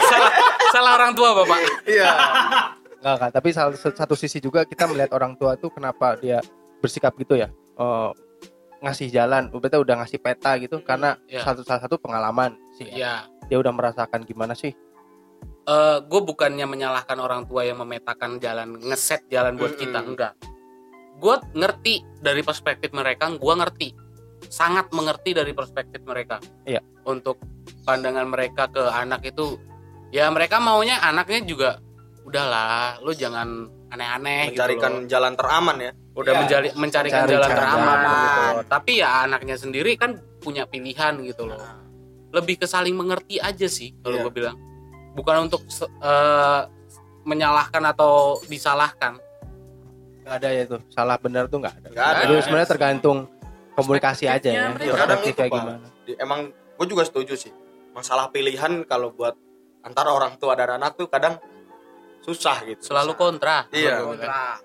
salah 0.09 0.33
salah 0.73 0.93
orang 1.01 1.13
tua 1.17 1.29
bapak 1.43 1.59
Iya. 1.89 2.11
Enggak 3.05 3.17
kan, 3.21 3.31
tapi 3.37 3.49
satu 3.77 4.15
sisi 4.17 4.41
juga 4.41 4.65
kita 4.65 4.89
melihat 4.89 5.13
orang 5.13 5.37
tua 5.37 5.61
tuh 5.61 5.69
kenapa 5.69 6.17
dia 6.17 6.41
bersikap 6.81 7.13
gitu 7.21 7.37
ya. 7.37 7.53
Eh, 7.77 8.11
ngasih 8.85 9.09
jalan, 9.09 9.49
berarti 9.49 9.77
udah 9.77 9.97
ngasih 9.99 10.19
peta 10.19 10.55
gitu 10.57 10.79
karena 10.81 11.17
Iya. 11.25 11.41
satu 11.43 11.65
salah 11.65 11.81
satu 11.81 11.97
pengalaman 11.97 12.55
sih. 12.73 12.87
ya 12.87 13.25
Dia 13.45 13.57
udah 13.57 13.73
merasakan 13.73 14.23
gimana 14.23 14.53
sih? 14.53 14.73
gue 16.05 16.21
bukannya 16.23 16.69
menyalahkan 16.69 17.17
orang 17.17 17.49
tua 17.49 17.65
yang 17.65 17.81
memetakan 17.81 18.37
jalan 18.37 18.77
ngeset 18.79 19.25
jalan 19.27 19.57
buat 19.57 19.73
kita 19.75 19.97
Mm-mm. 19.97 20.13
enggak 20.13 20.33
gue 21.17 21.37
ngerti 21.57 21.95
dari 22.21 22.45
perspektif 22.45 22.93
mereka 22.93 23.33
gue 23.33 23.55
ngerti 23.57 23.89
sangat 24.45 24.93
mengerti 24.93 25.33
dari 25.33 25.57
perspektif 25.57 26.05
mereka 26.05 26.37
Iya. 26.69 26.85
untuk 27.09 27.41
pandangan 27.81 28.29
mereka 28.29 28.69
ke 28.69 28.83
anak 28.83 29.25
itu 29.25 29.57
ya 30.13 30.29
mereka 30.29 30.61
maunya 30.61 31.01
anaknya 31.01 31.41
juga 31.43 31.71
udahlah 32.25 33.01
lu 33.01 33.17
jangan 33.17 33.65
aneh-aneh 33.89 34.53
gitu 34.53 34.61
Mencarikan 34.61 34.93
loh. 34.95 35.09
jalan 35.09 35.33
teraman 35.33 35.77
ya. 35.81 35.93
Udah 36.15 36.31
Iya. 36.31 36.41
menjali, 36.41 36.69
mencarikan 36.75 37.21
Mencari 37.21 37.35
jalan 37.35 37.51
teraman 37.51 37.99
aman. 37.99 38.15
gitu 38.15 38.43
tapi 38.69 38.93
ya 38.97 39.11
anaknya 39.23 39.57
sendiri 39.57 39.93
kan 39.95 40.11
punya 40.39 40.63
pilihan 40.65 41.15
gitu 41.21 41.43
loh 41.45 41.59
lebih 42.31 42.57
ke 42.57 42.67
saling 42.67 42.93
mengerti 42.93 43.39
aja 43.39 43.67
sih 43.67 43.95
kalau 43.99 44.17
Iya. 44.17 44.25
gue 44.25 44.33
bilang 44.33 44.57
bukan 45.13 45.37
untuk 45.45 45.63
eh, 46.01 46.61
menyalahkan 47.23 47.83
atau 47.85 48.39
disalahkan 48.45 49.19
Nggak 50.25 50.37
ada 50.41 50.49
ya 50.51 50.65
tuh. 50.65 50.81
Salah 50.89 51.21
benar 51.21 51.45
tuh 51.47 51.61
nggak 51.61 51.75
ada. 51.75 51.89
Nggak 51.91 52.07
ada. 52.09 52.21
Itu 52.25 52.35
sebenarnya 52.41 52.65
tergantung 52.67 53.19
komunikasi 53.75 54.25
aja 54.25 54.49
ya. 54.49 54.73
Itu, 54.73 54.89
Perspektifnya 54.89 55.37
Pak. 55.45 55.61
gimana. 55.61 55.87
Di- 56.01 56.17
Emang 56.17 56.41
gue 56.49 56.87
juga 56.89 57.05
setuju 57.05 57.37
sih. 57.37 57.53
Masalah 57.93 58.33
pilihan 58.33 58.89
kalau 58.89 59.13
buat 59.13 59.37
antara 59.81 60.09
orang 60.11 60.41
tua 60.41 60.57
dan 60.57 60.81
anak 60.81 60.97
tuh 60.97 61.13
kadang 61.13 61.37
susah 62.21 62.57
gitu. 62.65 62.81
selalu 62.83 63.13
kontra 63.15 63.69
Iya. 63.69 64.01
Kontra. 64.01 64.57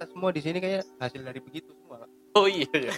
Kita 0.00 0.16
semua 0.16 0.32
di 0.32 0.40
sini 0.40 0.56
kayak 0.56 0.96
hasil 0.96 1.20
dari 1.20 1.44
begitu 1.44 1.76
semua. 1.76 2.08
oh 2.32 2.48
iya 2.48 2.64
iya. 2.72 2.88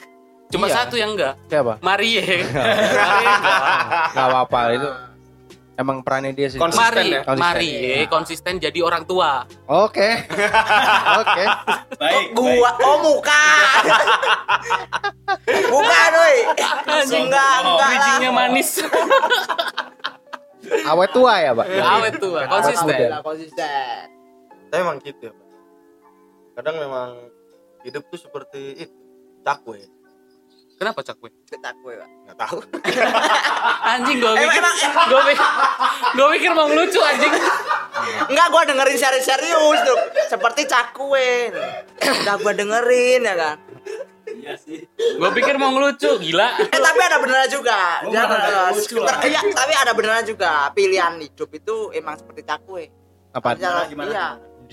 cuma 0.55 0.71
Iya. 0.71 0.87
satu 0.87 0.95
yang 0.95 1.19
enggak 1.19 1.35
Siapa? 1.51 1.83
Marie 1.83 2.23
Marie 2.23 3.27
enggak 3.27 3.59
Nggak 4.15 4.27
apa-apa 4.31 4.61
itu. 4.71 4.89
Emang 5.75 5.99
perannya 6.07 6.31
dia 6.31 6.47
sih. 6.47 6.63
Konsisten 6.63 6.87
Marie 6.95 7.11
ya? 7.11 7.21
Konsisten. 7.27 7.43
Marie 7.43 8.07
konsisten 8.07 8.55
jadi 8.63 8.79
orang 8.87 9.03
tua 9.03 9.51
Oke. 9.67 10.15
Oke. 11.27 11.45
Kok 11.99 12.23
gua 12.39 12.71
oh 12.79 12.97
muka. 13.03 13.47
Bukan, 15.75 16.11
woi. 16.15 16.37
Enggak, 16.55 16.75
enggak 17.19 17.51
lah. 17.67 17.89
bijinya 17.91 18.31
manis 18.31 18.71
Awet 20.87 21.11
tua 21.11 21.35
ya, 21.43 21.51
Pak? 21.51 21.67
awet 21.67 22.15
tua 22.23 22.47
konsisten 22.47 23.11
konsisten. 23.27 24.07
Tapi 24.71 24.79
emang 24.79 25.03
gitu 25.03 25.19
ya. 25.27 25.33
Pak. 25.35 25.42
Kadang 26.53 26.77
memang 26.77 27.11
hidup 27.83 28.05
tuh 28.07 28.21
seperti 28.21 28.63
itu. 28.79 28.95
Cakwe. 29.43 29.83
kenapa 30.73 30.99
cak 31.01 31.15
gue 31.17 31.31
Ketak 31.47 31.79
gue, 31.79 31.95
Pak. 31.95 32.09
Nggak 32.25 32.39
tahu. 32.41 32.59
anjing 33.93 34.19
gue 34.19 34.31
Emang- 34.33 34.51
emang- 34.53 34.79
gue 35.05 35.21
pikir 35.25 35.47
gue 36.13 36.27
pikir 36.33 36.51
mau 36.53 36.67
ngelucu 36.67 37.01
anjing 37.01 37.35
Enggak, 38.25 38.47
gua 38.49 38.63
dengerin 38.65 38.97
serius-serius 38.97 39.79
tuh. 39.81 39.99
Seperti 40.27 40.65
cakwe. 40.65 41.55
Udah 42.25 42.35
gua 42.37 42.53
dengerin 42.53 43.21
ya 43.23 43.35
kan. 43.37 43.57
gue 44.97 45.31
pikir 45.35 45.55
mau 45.55 45.71
ngelucu 45.71 46.19
gila 46.19 46.49
Eh 46.65 46.81
tapi 46.81 47.01
ada 47.01 47.19
benernya 47.19 47.49
juga. 47.49 48.03
Jangan 48.03 48.73
sekitar- 48.75 49.23
iya, 49.23 49.41
tapi 49.45 49.73
ada 49.77 49.93
benernya 49.93 50.25
juga. 50.25 50.53
Pilihan 50.73 51.15
hidup 51.21 51.51
itu 51.53 51.93
emang 51.93 52.17
seperti 52.17 52.43
cakwe. 52.43 52.91
Apa? 53.31 53.55
Jangan- 53.55 53.87
Iya. 53.93 54.29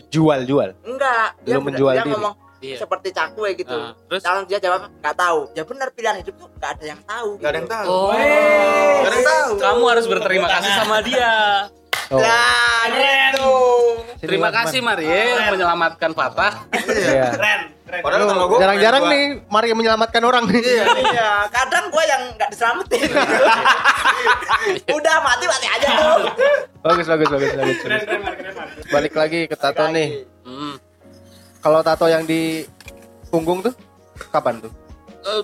Jual, 0.08 0.40
jual. 0.44 0.70
Enggak. 0.82 1.28
Dia, 1.42 1.60
menjual 1.60 1.94
dia 1.94 2.04
diri. 2.04 2.14
ngomong 2.14 2.36
iya 2.60 2.76
seperti 2.76 3.10
cakwe 3.12 3.56
gitu. 3.56 3.72
Ah, 3.72 3.96
terus 4.06 4.20
Kalau 4.20 4.44
dia 4.44 4.60
jawab 4.60 4.92
nggak 4.94 5.16
tahu. 5.16 5.40
Ya 5.54 5.64
benar 5.64 5.88
pilihan 5.92 6.16
hidup 6.20 6.36
tuh 6.36 6.48
nggak 6.54 6.72
ada 6.76 6.86
yang 6.86 7.02
tahu. 7.04 7.30
Nggak 7.40 7.50
ada 7.50 7.58
yang 7.58 7.70
tahu. 7.70 7.88
oh 7.88 8.12
Nggak 8.12 9.00
ada 9.02 9.16
yang 9.16 9.28
tahu. 9.28 9.50
kamu 9.58 9.84
harus 9.88 10.06
berterima 10.06 10.48
kasih 10.50 10.72
sama 10.74 10.98
dia 11.02 11.34
Oh. 12.10 12.18
Lah, 12.18 12.90
gitu. 12.90 13.54
Sini, 14.18 14.26
terima 14.26 14.50
kasih 14.50 14.82
Marie 14.82 15.30
menyelamatkan 15.46 16.10
Patah 16.10 16.66
Iya. 16.74 17.38
Padahal 17.90 18.24
kalau 18.24 18.38
Lu 18.40 18.48
gue 18.48 18.58
jarang-jarang 18.60 19.04
nih 19.08 19.24
Maria 19.46 19.74
menyelamatkan 19.74 20.22
orang 20.22 20.44
nih. 20.46 20.62
Iya, 21.10 21.50
kadang 21.50 21.90
gue 21.90 22.04
yang 22.06 22.22
nggak 22.34 22.50
diselamatin. 22.50 23.02
Udah 24.98 25.16
mati 25.20 25.46
mati 25.46 25.68
aja 25.68 25.88
tuh. 25.90 26.22
bagus, 26.80 27.06
bagus, 27.08 27.28
bagus, 27.28 27.52
bagus. 27.52 27.78
bagus. 27.82 28.86
Balik 28.88 29.14
lagi 29.14 29.40
ke 29.46 29.56
tato 29.56 29.86
nih. 29.90 30.24
hmm. 30.44 30.76
Kalau 31.60 31.80
tato 31.82 32.06
yang 32.06 32.24
di 32.24 32.64
punggung 33.28 33.60
tuh 33.60 33.74
kapan 34.30 34.62
tuh? 34.62 34.72
Eh, 35.26 35.42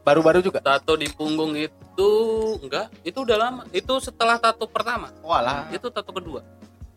Baru-baru 0.00 0.40
juga. 0.40 0.58
tato 0.60 0.94
di 0.94 1.06
punggung 1.06 1.52
itu 1.54 2.10
enggak 2.58 2.88
itu 3.02 3.18
udah 3.20 3.36
lama 3.36 3.62
itu 3.70 3.92
setelah 4.00 4.40
tato 4.40 4.64
pertama 4.64 5.12
Walah. 5.20 5.68
itu 5.68 5.84
tato 5.86 6.08
kedua 6.10 6.40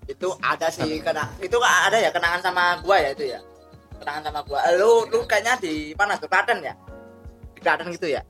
Itu 0.04 0.32
ada 0.40 0.68
sih 0.68 1.00
kena 1.00 1.28
itu 1.38 1.56
ada 1.60 1.96
ya 1.96 2.08
kenangan 2.08 2.40
sama 2.40 2.80
gua 2.80 3.00
ya 3.00 3.12
itu 3.12 3.24
ya. 3.28 3.40
Tangan 4.04 4.22
sama 4.30 4.42
gua 4.46 4.60
lu 4.78 5.08
lu 5.10 5.24
kayaknya 5.26 5.58
di 5.60 5.96
mana 5.98 6.20
tuh 6.20 6.30
Klaten 6.30 6.60
ya 6.62 6.74
di 7.56 7.60
Klaten 7.64 7.88
gitu 7.92 8.08
ya 8.12 8.22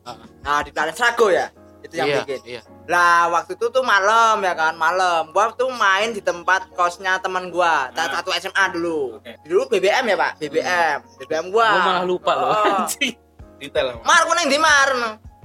nah 0.45 0.61
di 0.63 0.69
Klaten 0.71 0.95
Srago 0.95 1.33
ya 1.33 1.49
itu 1.83 1.99
yang 1.99 2.07
iya, 2.07 2.17
bikin 2.23 2.39
iya. 2.47 2.61
lah 2.87 3.27
waktu 3.27 3.59
itu 3.59 3.67
tuh 3.67 3.83
malam 3.83 4.39
ya 4.39 4.55
kan 4.55 4.71
malam 4.79 5.35
gua 5.35 5.51
tuh 5.51 5.67
main 5.67 6.15
di 6.15 6.23
tempat 6.23 6.71
kosnya 6.71 7.19
teman 7.19 7.51
gua 7.51 7.91
Nah. 7.91 8.07
satu 8.07 8.31
SMA 8.39 8.71
dulu 8.71 9.19
dulu 9.43 9.61
BBM 9.67 10.05
ya 10.07 10.15
pak 10.15 10.31
BBM 10.39 10.97
BBM 11.19 11.45
gua 11.51 11.67
Gua 11.75 11.83
malah 11.83 12.05
lupa 12.07 12.31
loh. 12.39 12.49
Oh. 12.55 12.63
anjing. 12.87 13.19
detail. 13.63 13.95
Mar, 14.03 14.27
aku 14.27 14.31
neng 14.35 14.51
di 14.51 14.59
Mar. 14.59 14.89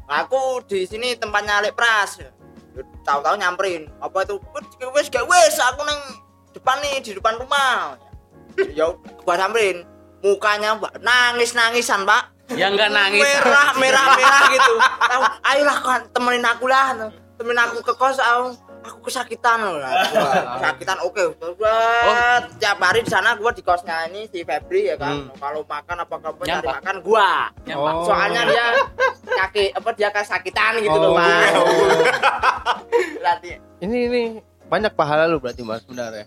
Aku 0.08 0.64
di 0.66 0.82
sini 0.88 1.14
tempatnya 1.14 1.62
Lek 1.62 1.78
Pras. 1.78 2.18
Tahu-tahu 3.06 3.38
nyamperin. 3.38 3.86
Apa 4.02 4.26
itu? 4.26 4.42
"Wis, 4.54 4.66
Wis, 4.94 5.06
gak 5.12 5.26
wis, 5.30 5.54
aku 5.62 5.86
neng 5.86 6.00
depan 6.50 6.82
nih, 6.82 6.98
di 6.98 7.14
depan 7.14 7.38
rumah. 7.38 7.94
Ya 8.74 8.90
gua 9.22 9.34
samperin. 9.38 9.86
Mukanya 10.18 10.74
Mbak, 10.74 10.98
nangis-nangisan, 10.98 12.02
Pak. 12.02 12.22
Ya 12.50 12.66
enggak 12.66 12.90
nangis. 12.90 13.22
Merah, 13.22 13.70
merah, 13.76 14.06
merah 14.18 14.40
gitu. 14.48 14.74
Tahu, 14.80 15.22
ayolah 15.44 15.78
kan 15.78 16.00
temenin 16.10 16.42
aku 16.42 16.64
lah. 16.64 16.96
Temenin 17.36 17.60
aku 17.60 17.84
ke 17.84 17.92
kos, 17.92 18.16
aku, 18.16 18.56
aku 18.82 18.98
kesakitan 19.04 19.60
loh. 19.60 19.78
Lah, 19.78 19.92
kesakitan 20.56 20.98
oke. 21.04 21.22
Gua 21.54 21.76
tiap 22.56 22.80
hari 22.80 23.04
di 23.04 23.10
sana 23.12 23.36
gua 23.36 23.52
di 23.52 23.60
kosnya 23.60 24.08
ini 24.08 24.26
si 24.26 24.42
Febri 24.42 24.88
ya 24.88 24.96
kan. 24.96 25.28
Kalau 25.36 25.60
makan 25.62 25.96
apa 26.02 26.14
apa 26.16 26.42
Nyampak. 26.42 26.72
makan 26.80 26.96
gua. 27.04 27.30
Nyampak. 27.62 27.92
Oh. 27.94 28.04
Soalnya 28.08 28.42
dia 28.48 28.66
kaki 29.28 29.64
apa 29.70 29.88
dia 29.92 30.08
kesakitan 30.08 30.72
gitu 30.80 30.96
loh, 30.96 31.12
Oh. 31.12 31.14
Pak. 31.14 31.52
Berarti 33.20 33.50
Ini 33.78 33.98
ini 34.08 34.22
banyak 34.66 34.92
pahala 34.92 35.28
lu 35.28 35.38
berarti 35.38 35.62
Mas 35.62 35.84
sebenarnya. 35.84 36.26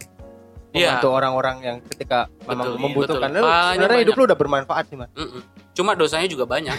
Iya. 0.72 0.98
Untuk 0.98 1.12
orang-orang 1.12 1.58
yang 1.60 1.78
ketika 1.84 2.32
memang 2.48 2.72
Betul, 2.72 2.80
membutuhkan 2.80 3.30
betul. 3.32 3.44
lu 3.44 3.48
Banyak, 3.48 3.72
sebenarnya 3.76 4.00
hidup 4.08 4.16
lu 4.16 4.24
udah 4.24 4.38
bermanfaat 4.40 4.84
sih 4.88 4.96
Mas. 4.96 5.12
Mm-mm. 5.20 5.42
Cuma 5.76 5.92
dosanya 6.00 6.28
juga 6.32 6.48
banyak. 6.48 6.72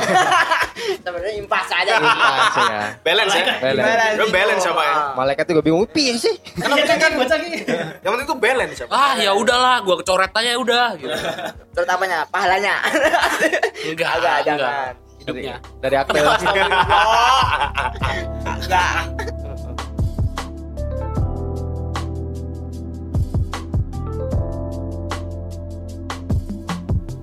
sebenarnya 1.04 1.34
impas 1.36 1.68
aja. 1.68 2.00
Pas 2.00 2.56
ya. 2.56 2.80
balance 3.04 3.34
ya 3.36 3.44
Balance. 3.60 4.16
Gue 4.16 4.28
balance 4.32 4.64
apa 4.64 4.82
ya? 4.82 4.94
Malaikat 5.12 5.44
juga 5.44 5.60
bingung, 5.60 5.84
piye 5.92 6.16
sih? 6.16 6.34
Karena 6.56 6.74
penting 6.80 7.00
kan 7.00 7.12
yang 8.02 8.10
penting 8.16 8.28
tuh 8.28 8.38
balance 8.40 8.80
apa 8.84 8.92
ah, 8.92 9.12
ya 9.20 9.30
udahlah, 9.36 9.84
gua 9.84 9.96
kecoret 10.00 10.32
aja 10.32 10.50
udah 10.56 10.88
gitu. 10.96 11.12
Terutamanya 11.76 12.24
pahalanya. 12.32 12.80
Enggak, 13.84 14.12
enggak. 14.18 14.36
jangan. 14.48 14.92
Hidupnya. 15.22 15.56
Dari 15.78 15.96
aktel. 16.00 16.24
Enggak. 18.42 18.92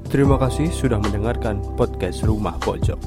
Terima 0.09 0.41
kasih 0.41 0.73
sudah 0.73 0.97
mendengarkan 0.97 1.61
podcast 1.77 2.25
Rumah 2.25 2.57
Pojok. 2.65 2.97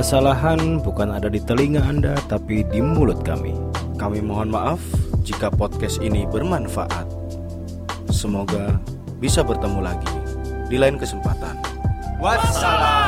Kesalahan 0.00 0.80
bukan 0.80 1.12
ada 1.12 1.28
di 1.28 1.44
telinga 1.44 1.84
Anda, 1.84 2.16
tapi 2.24 2.64
di 2.72 2.80
mulut 2.80 3.20
kami. 3.20 3.52
Kami 4.00 4.24
mohon 4.24 4.48
maaf 4.48 4.80
jika 5.28 5.52
podcast 5.52 6.00
ini 6.00 6.24
bermanfaat. 6.24 7.04
Semoga 8.08 8.80
bisa 9.20 9.44
bertemu 9.44 9.92
lagi 9.92 10.08
di 10.72 10.80
lain 10.80 10.96
kesempatan. 10.96 11.60
Wassalam 12.16 13.07